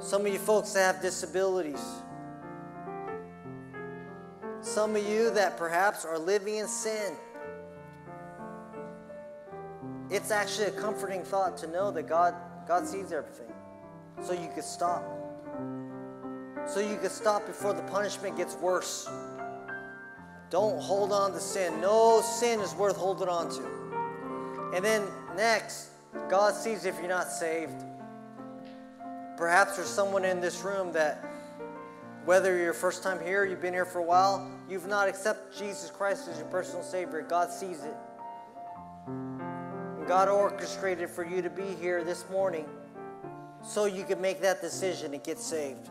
Some 0.00 0.26
of 0.26 0.32
you 0.32 0.38
folks 0.38 0.72
that 0.72 0.94
have 0.94 1.02
disabilities. 1.02 1.82
Some 4.60 4.96
of 4.96 5.06
you 5.06 5.30
that 5.30 5.56
perhaps 5.56 6.04
are 6.04 6.18
living 6.18 6.56
in 6.56 6.68
sin. 6.68 7.14
It's 10.10 10.30
actually 10.30 10.66
a 10.66 10.70
comforting 10.70 11.22
thought 11.22 11.56
to 11.58 11.66
know 11.66 11.90
that 11.90 12.08
God, 12.08 12.34
God 12.66 12.86
sees 12.86 13.12
everything. 13.12 13.52
So 14.22 14.32
you 14.32 14.48
could 14.54 14.64
stop. 14.64 15.02
So 16.66 16.80
you 16.80 16.96
could 16.96 17.10
stop 17.10 17.46
before 17.46 17.74
the 17.74 17.82
punishment 17.82 18.36
gets 18.36 18.54
worse. 18.56 19.08
Don't 20.50 20.80
hold 20.80 21.12
on 21.12 21.32
to 21.32 21.40
sin. 21.40 21.80
No 21.80 22.20
sin 22.22 22.60
is 22.60 22.74
worth 22.74 22.96
holding 22.96 23.28
on 23.28 23.50
to. 23.50 24.74
And 24.74 24.84
then 24.84 25.02
next, 25.36 25.88
God 26.28 26.54
sees 26.54 26.84
if 26.84 26.96
you're 26.98 27.08
not 27.08 27.28
saved. 27.28 27.84
Perhaps 29.36 29.76
there's 29.76 29.88
someone 29.88 30.24
in 30.24 30.40
this 30.40 30.62
room 30.62 30.92
that, 30.92 31.24
whether 32.24 32.56
you're 32.56 32.72
first 32.72 33.02
time 33.02 33.20
here, 33.20 33.44
you've 33.44 33.60
been 33.60 33.74
here 33.74 33.84
for 33.84 33.98
a 33.98 34.04
while, 34.04 34.50
you've 34.68 34.86
not 34.86 35.08
accepted 35.08 35.56
Jesus 35.56 35.90
Christ 35.90 36.28
as 36.28 36.38
your 36.38 36.46
personal 36.46 36.82
Savior. 36.82 37.20
God 37.22 37.50
sees 37.50 37.82
it. 37.82 37.94
God 40.06 40.28
orchestrated 40.28 41.08
for 41.08 41.24
you 41.24 41.42
to 41.42 41.50
be 41.50 41.74
here 41.80 42.04
this 42.04 42.28
morning 42.30 42.66
so 43.62 43.86
you 43.86 44.04
can 44.04 44.20
make 44.20 44.40
that 44.42 44.60
decision 44.60 45.14
and 45.14 45.22
get 45.24 45.38
saved. 45.38 45.88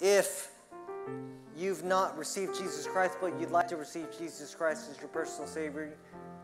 If 0.00 0.50
you've 1.56 1.84
not 1.84 2.16
received 2.18 2.54
Jesus 2.56 2.86
Christ, 2.86 3.18
but 3.20 3.38
you'd 3.40 3.50
like 3.50 3.68
to 3.68 3.76
receive 3.76 4.06
Jesus 4.18 4.54
Christ 4.54 4.90
as 4.90 4.98
your 4.98 5.08
personal 5.08 5.46
Savior, 5.46 5.92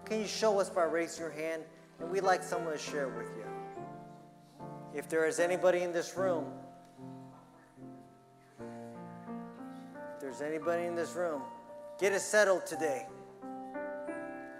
can 0.05 0.21
you 0.21 0.27
show 0.27 0.59
us 0.61 0.71
by 0.71 0.85
raising 0.85 1.23
your 1.23 1.33
hand? 1.33 1.63
And 2.01 2.11
we'd 2.11 2.23
like 2.23 2.43
someone 2.43 2.73
to 2.73 2.79
share 2.79 3.09
with 3.09 3.29
you. 3.37 3.52
If 4.95 5.09
there 5.09 5.25
is 5.25 5.39
anybody 5.39 5.83
in 5.83 5.93
this 5.93 6.17
room, 6.19 6.45
if 8.61 10.21
there's 10.21 10.43
anybody 10.43 10.85
in 10.85 10.95
this 10.95 11.15
room, 11.15 11.41
get 11.99 12.13
it 12.13 12.21
settled 12.21 12.67
today. 12.67 13.07
All 13.43 13.49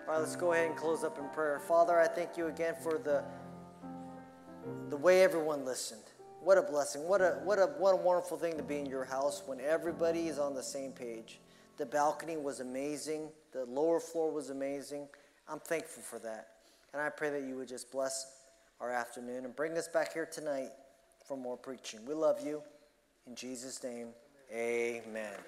right, 0.09 0.19
let's 0.19 0.37
go 0.37 0.53
ahead 0.53 0.69
and 0.69 0.77
close 0.77 1.05
up 1.05 1.19
in 1.19 1.29
prayer. 1.29 1.61
Father, 1.61 2.01
I 2.01 2.09
thank 2.09 2.39
you 2.39 2.47
again 2.47 2.75
for 2.83 2.97
the, 2.99 3.23
the 4.89 4.97
way 4.97 5.23
everyone 5.23 5.67
listened. 5.67 6.03
What 6.41 6.57
a 6.57 6.63
blessing. 6.63 7.05
What 7.05 7.21
a, 7.21 7.39
what, 7.45 7.59
a, 7.59 7.67
what 7.79 7.93
a 7.93 7.97
wonderful 7.97 8.39
thing 8.39 8.57
to 8.57 8.63
be 8.63 8.79
in 8.79 8.87
your 8.87 9.05
house 9.05 9.43
when 9.45 9.61
everybody 9.61 10.29
is 10.29 10.39
on 10.39 10.55
the 10.55 10.63
same 10.63 10.93
page. 10.93 11.41
The 11.77 11.85
balcony 11.87 12.39
was 12.39 12.61
amazing, 12.61 13.29
the 13.53 13.67
lower 13.67 14.01
floor 14.01 14.33
was 14.33 14.49
amazing. 14.49 15.09
I'm 15.47 15.61
thankful 15.61 16.03
for 16.03 16.19
that. 16.21 16.49
And 16.95 17.03
I 17.03 17.11
pray 17.11 17.29
that 17.31 17.43
you 17.43 17.57
would 17.57 17.69
just 17.69 17.93
bless 17.93 18.42
our 18.83 18.91
afternoon 18.91 19.45
and 19.45 19.55
bring 19.55 19.79
us 19.79 19.87
back 19.87 20.13
here 20.13 20.27
tonight 20.27 20.71
for 21.27 21.37
more 21.37 21.57
preaching. 21.57 22.01
We 22.05 22.15
love 22.15 22.45
you. 22.45 22.63
In 23.29 23.37
Jesus' 23.37 23.83
name, 23.85 24.09
amen. 24.53 25.39